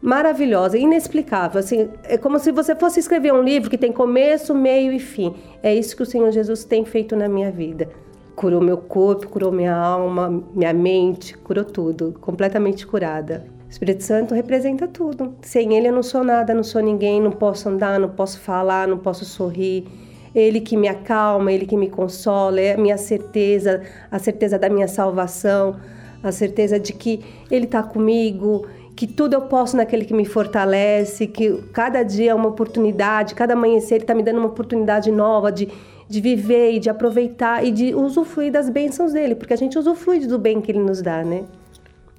[0.00, 1.58] maravilhosa, inexplicável.
[1.58, 5.34] Assim, é como se você fosse escrever um livro que tem começo, meio e fim.
[5.62, 7.88] É isso que o Senhor Jesus tem feito na minha vida.
[8.34, 13.46] Curou meu corpo, curou minha alma, minha mente, curou tudo, completamente curada.
[13.72, 15.34] Espírito Santo representa tudo.
[15.40, 18.86] Sem ele eu não sou nada, não sou ninguém, não posso andar, não posso falar,
[18.86, 19.86] não posso sorrir.
[20.34, 24.68] Ele que me acalma, ele que me consola, é a minha certeza, a certeza da
[24.68, 25.76] minha salvação,
[26.22, 31.26] a certeza de que ele está comigo, que tudo eu posso naquele que me fortalece,
[31.26, 35.50] que cada dia é uma oportunidade, cada amanhecer ele está me dando uma oportunidade nova
[35.50, 35.66] de,
[36.06, 40.20] de viver e de aproveitar e de usufruir das bênçãos dele, porque a gente usufrui
[40.26, 41.44] do bem que ele nos dá, né?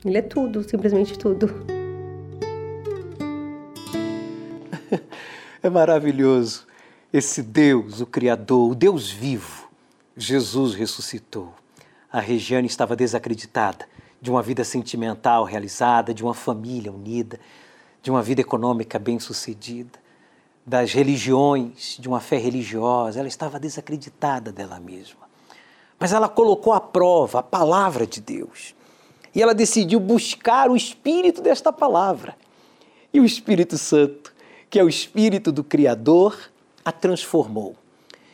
[0.06, 1.48] Ele é tudo, simplesmente tudo.
[5.64, 6.68] É maravilhoso
[7.14, 9.70] esse Deus, o Criador, o Deus vivo,
[10.18, 11.54] Jesus ressuscitou.
[12.12, 13.88] A Regiane estava desacreditada
[14.20, 17.40] de uma vida sentimental realizada, de uma família unida,
[18.02, 20.00] de uma vida econômica bem-sucedida,
[20.66, 23.20] das religiões, de uma fé religiosa.
[23.20, 25.22] Ela estava desacreditada dela mesma.
[26.00, 28.76] Mas ela colocou à prova a palavra de Deus.
[29.34, 32.36] E ela decidiu buscar o espírito desta palavra.
[33.14, 34.34] E o Espírito Santo,
[34.70, 36.38] que é o espírito do Criador,
[36.84, 37.76] a transformou.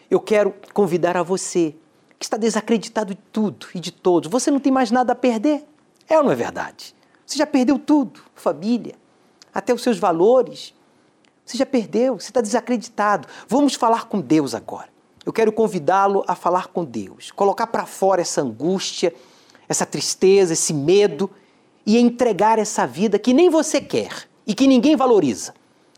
[0.09, 1.75] Eu quero convidar a você
[2.17, 4.29] que está desacreditado de tudo e de todos.
[4.29, 5.65] Você não tem mais nada a perder.
[6.07, 6.95] É ou não é verdade?
[7.25, 8.95] Você já perdeu tudo, família,
[9.53, 10.73] até os seus valores.
[11.45, 13.27] Você já perdeu, você está desacreditado.
[13.47, 14.89] Vamos falar com Deus agora.
[15.25, 19.13] Eu quero convidá-lo a falar com Deus, colocar para fora essa angústia,
[19.69, 21.29] essa tristeza, esse medo
[21.85, 25.53] e entregar essa vida que nem você quer e que ninguém valoriza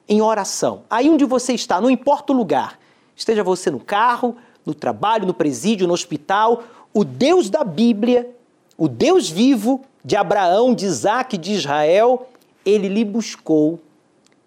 [0.08, 0.84] em oração.
[0.90, 2.78] Aí onde você está, não importa o lugar,
[3.16, 6.64] esteja você no carro, no trabalho, no presídio, no hospital,
[6.94, 8.30] o Deus da Bíblia,
[8.78, 12.28] o Deus vivo de Abraão, de Isaac, de Israel,
[12.66, 13.80] ele lhe buscou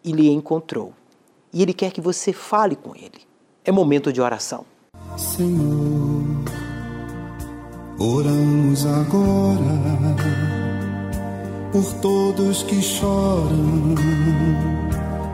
[0.04, 0.92] e lhe encontrou.
[1.52, 3.22] E ele quer que você fale com ele.
[3.64, 4.66] É momento de oração.
[5.16, 6.13] Senhor,
[8.04, 10.14] oramos agora
[11.72, 13.94] por todos que choram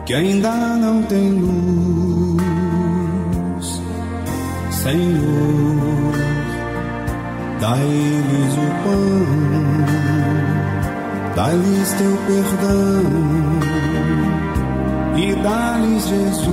[0.05, 2.41] que ainda não tem luz,
[4.71, 6.13] Senhor,
[7.59, 9.25] dá-lhes o pão,
[11.35, 13.03] dá-lhes teu perdão
[15.17, 16.49] e dá-lhes Jesus,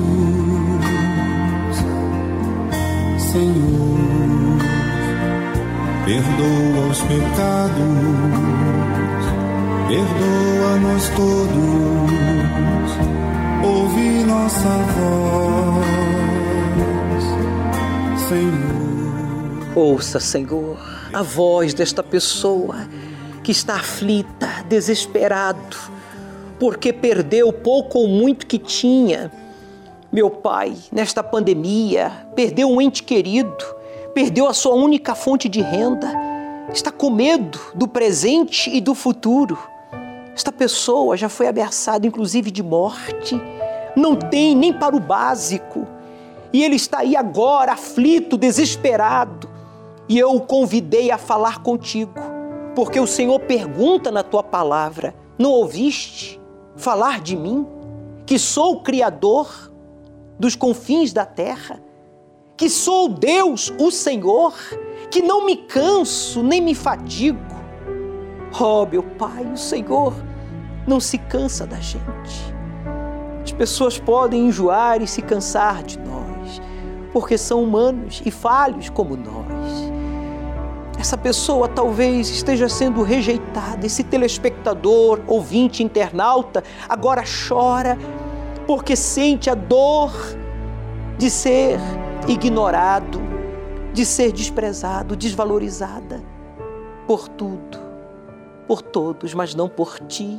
[3.32, 4.07] Senhor,
[6.09, 7.76] perdoa os pecados,
[9.88, 12.09] perdoa-nos todos
[13.62, 15.84] ouve nossa voz,
[18.26, 19.76] Senhor.
[19.76, 20.78] Ouça, Senhor,
[21.12, 22.88] a voz desta pessoa
[23.44, 25.76] que está aflita, desesperado,
[26.59, 29.30] porque perdeu pouco ou muito que tinha.
[30.11, 33.77] Meu pai, nesta pandemia, perdeu um ente querido,
[34.14, 36.12] perdeu a sua única fonte de renda,
[36.72, 39.59] está com medo do presente e do futuro.
[40.34, 43.40] Esta pessoa já foi ameaçada, inclusive, de morte,
[43.96, 45.86] não tem nem para o básico.
[46.52, 49.48] E ele está aí agora, aflito, desesperado.
[50.09, 52.14] E eu o convidei a falar contigo,
[52.74, 56.40] porque o Senhor pergunta na tua palavra: não ouviste
[56.76, 57.66] falar de mim,
[58.24, 59.70] que sou o Criador
[60.38, 61.80] dos confins da terra,
[62.59, 64.52] que sou Deus, o Senhor,
[65.12, 67.38] que não me canso nem me fadigo?
[68.61, 70.12] Oh, meu Pai, o Senhor
[70.84, 72.52] não se cansa da gente.
[73.44, 76.61] As pessoas podem enjoar e se cansar de nós,
[77.12, 79.92] porque são humanos e falhos como nós.
[80.98, 87.96] Essa pessoa talvez esteja sendo rejeitada, esse telespectador, ouvinte, internauta, agora chora
[88.66, 90.12] porque sente a dor
[91.16, 91.78] de ser
[92.28, 93.20] ignorado,
[93.92, 96.22] de ser desprezado, desvalorizada
[97.06, 97.78] por tudo,
[98.66, 100.38] por todos, mas não por ti.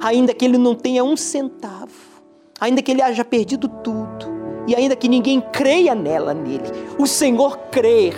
[0.00, 2.22] Ainda que ele não tenha um centavo,
[2.58, 4.26] ainda que ele haja perdido tudo,
[4.66, 8.14] e ainda que ninguém creia nela, nele, o Senhor crer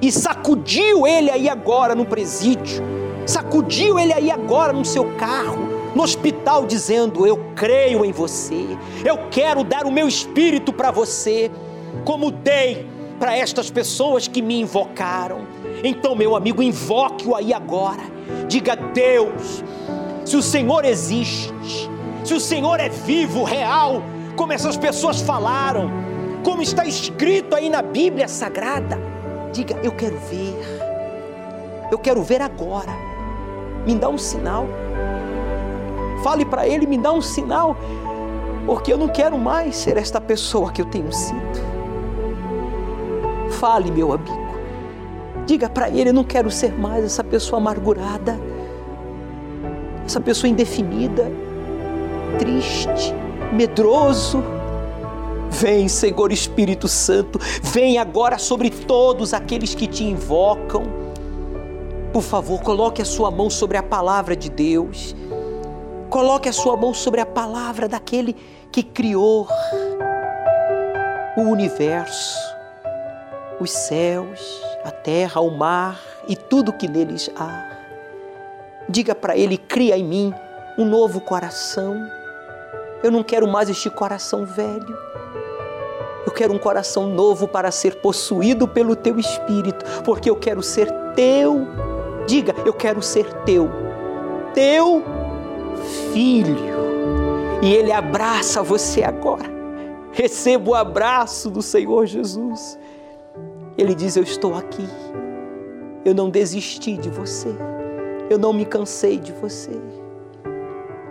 [0.00, 2.82] e sacudiu ele aí agora no presídio,
[3.26, 8.66] sacudiu ele aí agora no seu carro, no hospital, dizendo: Eu creio em você,
[9.04, 11.50] eu quero dar o meu espírito para você,
[12.04, 12.86] como dei
[13.20, 15.46] para estas pessoas que me invocaram.
[15.84, 18.02] Então, meu amigo, invoque-o aí agora.
[18.48, 19.62] Diga: Deus,
[20.24, 21.90] se o Senhor existe,
[22.24, 24.02] se o Senhor é vivo, real,
[24.36, 25.90] como essas pessoas falaram,
[26.42, 28.98] como está escrito aí na Bíblia Sagrada,
[29.52, 30.56] diga: Eu quero ver,
[31.92, 32.92] eu quero ver agora,
[33.86, 34.66] me dá um sinal.
[36.22, 37.76] Fale para ele, me dá um sinal,
[38.66, 41.69] porque eu não quero mais ser esta pessoa que eu tenho sido.
[43.60, 44.50] Fale, meu amigo.
[45.44, 48.40] Diga para ele, eu não quero ser mais essa pessoa amargurada,
[50.06, 51.30] essa pessoa indefinida,
[52.38, 53.14] triste,
[53.52, 54.42] medroso.
[55.50, 60.84] Vem, Senhor Espírito Santo, vem agora sobre todos aqueles que te invocam.
[62.14, 65.14] Por favor, coloque a sua mão sobre a palavra de Deus.
[66.08, 68.34] Coloque a sua mão sobre a palavra daquele
[68.72, 69.46] que criou
[71.36, 72.49] o universo,
[73.60, 74.40] os céus,
[74.84, 77.78] a terra, o mar e tudo que neles há.
[78.88, 80.34] Diga para ele: cria em mim
[80.78, 81.94] um novo coração.
[83.02, 84.98] Eu não quero mais este coração velho.
[86.26, 90.90] Eu quero um coração novo para ser possuído pelo teu espírito, porque eu quero ser
[91.14, 91.66] teu.
[92.26, 93.70] Diga, eu quero ser teu.
[94.54, 95.02] Teu
[96.12, 96.56] filho.
[97.62, 99.48] E ele abraça você agora.
[100.12, 102.78] Receba o abraço do Senhor Jesus.
[103.80, 104.86] Ele diz: Eu estou aqui.
[106.04, 107.48] Eu não desisti de você.
[108.28, 109.72] Eu não me cansei de você.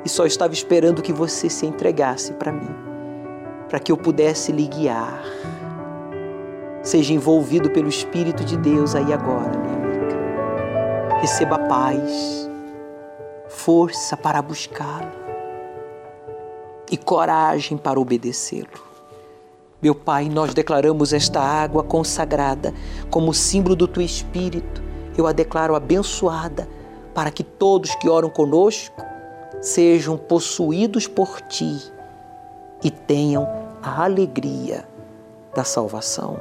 [0.05, 2.69] E só estava esperando que você se entregasse para mim,
[3.67, 5.23] para que eu pudesse lhe guiar.
[6.83, 11.19] Seja envolvido pelo Espírito de Deus aí agora, minha amiga.
[11.21, 12.49] Receba paz,
[13.49, 15.11] força para buscá-lo
[16.89, 18.88] e coragem para obedecê-lo.
[19.81, 22.73] Meu Pai, nós declaramos esta água consagrada
[23.09, 24.83] como símbolo do Teu Espírito.
[25.17, 26.67] Eu a declaro abençoada
[27.13, 29.01] para que todos que oram conosco
[29.61, 31.77] sejam possuídos por Ti
[32.83, 33.47] e tenham
[33.81, 34.85] a alegria
[35.55, 36.39] da salvação.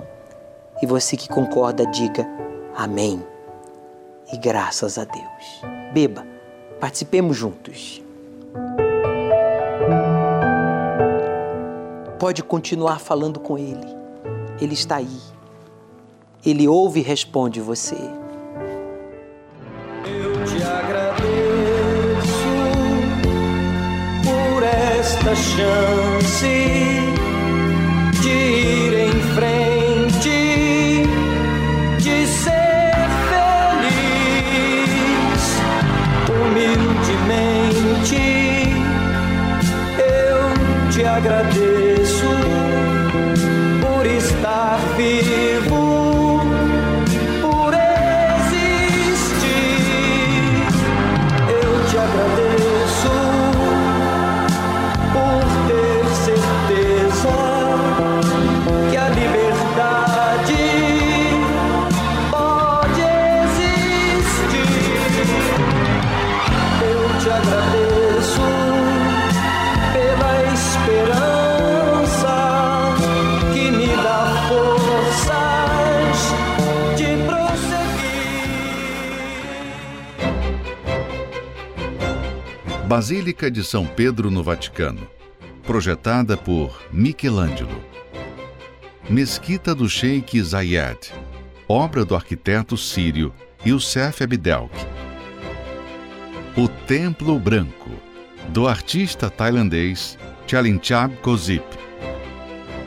[0.83, 2.29] E você que concorda, diga
[2.77, 3.25] amém.
[4.33, 5.63] E graças a Deus.
[5.93, 6.27] Beba,
[6.81, 8.03] participemos juntos.
[12.19, 13.87] Pode continuar falando com Ele.
[14.61, 15.21] Ele está aí.
[16.45, 17.95] Ele ouve e responde você.
[20.05, 21.29] Eu te agradeço
[24.25, 26.47] por esta chance
[28.21, 31.05] de ir em frente,
[31.99, 33.09] de ser
[33.79, 35.45] feliz
[36.29, 38.17] humildemente.
[40.01, 41.78] Eu te agradeço
[82.99, 85.09] Basílica de São Pedro no Vaticano,
[85.63, 87.81] projetada por Michelangelo.
[89.09, 91.13] Mesquita do Sheikh Zayed,
[91.69, 93.33] obra do arquiteto sírio
[93.65, 94.75] Youssef Abdelk.
[96.57, 97.89] O Templo Branco,
[98.49, 100.19] do artista tailandês
[100.49, 101.65] Chalinchab Kozip.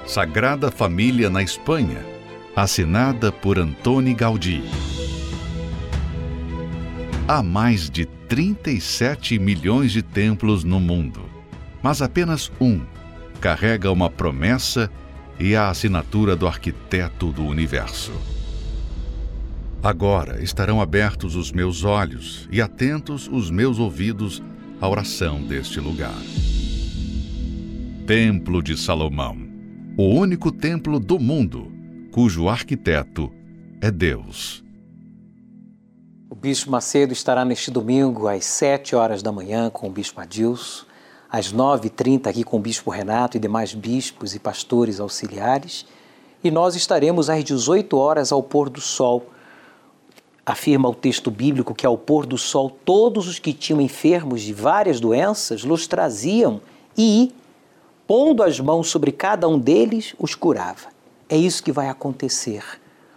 [0.05, 2.05] Sagrada Família na Espanha,
[2.53, 4.61] assinada por Antoni Gaudí.
[7.27, 11.21] Há mais de 37 milhões de templos no mundo,
[11.81, 12.81] mas apenas um
[13.39, 14.91] carrega uma promessa
[15.39, 18.11] e a assinatura do arquiteto do universo.
[19.83, 24.43] Agora estarão abertos os meus olhos e atentos os meus ouvidos
[24.79, 26.21] à oração deste lugar.
[28.05, 29.37] Templo de Salomão,
[29.97, 31.71] o único templo do mundo
[32.11, 33.31] cujo arquiteto
[33.79, 34.63] é Deus.
[36.41, 40.85] Bispo Macedo estará neste domingo às 7 horas da manhã com o Bispo Adilson,
[41.29, 45.85] às 9h30 aqui com o Bispo Renato e demais bispos e pastores auxiliares,
[46.43, 49.27] e nós estaremos às 18 horas ao pôr do sol.
[50.43, 54.51] Afirma o texto bíblico que ao pôr do sol todos os que tinham enfermos de
[54.51, 56.59] várias doenças los traziam
[56.97, 57.31] e,
[58.07, 60.89] pondo as mãos sobre cada um deles, os curava.
[61.29, 62.63] É isso que vai acontecer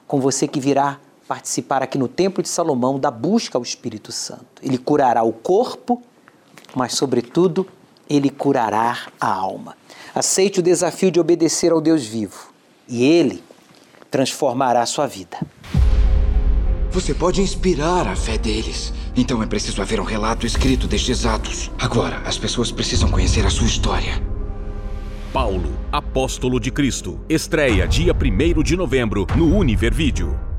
[0.06, 4.62] com você que virá participar aqui no Templo de Salomão da busca ao Espírito Santo.
[4.62, 6.02] Ele curará o corpo,
[6.74, 7.66] mas, sobretudo,
[8.08, 9.76] ele curará a alma.
[10.14, 12.52] Aceite o desafio de obedecer ao Deus vivo
[12.88, 13.42] e ele
[14.10, 15.38] transformará a sua vida.
[16.90, 18.92] Você pode inspirar a fé deles.
[19.16, 21.70] Então é preciso haver um relato escrito destes atos.
[21.78, 24.22] Agora, as pessoas precisam conhecer a sua história.
[25.32, 27.20] Paulo, apóstolo de Cristo.
[27.28, 30.53] Estreia dia 1 de novembro no Univer Vídeo.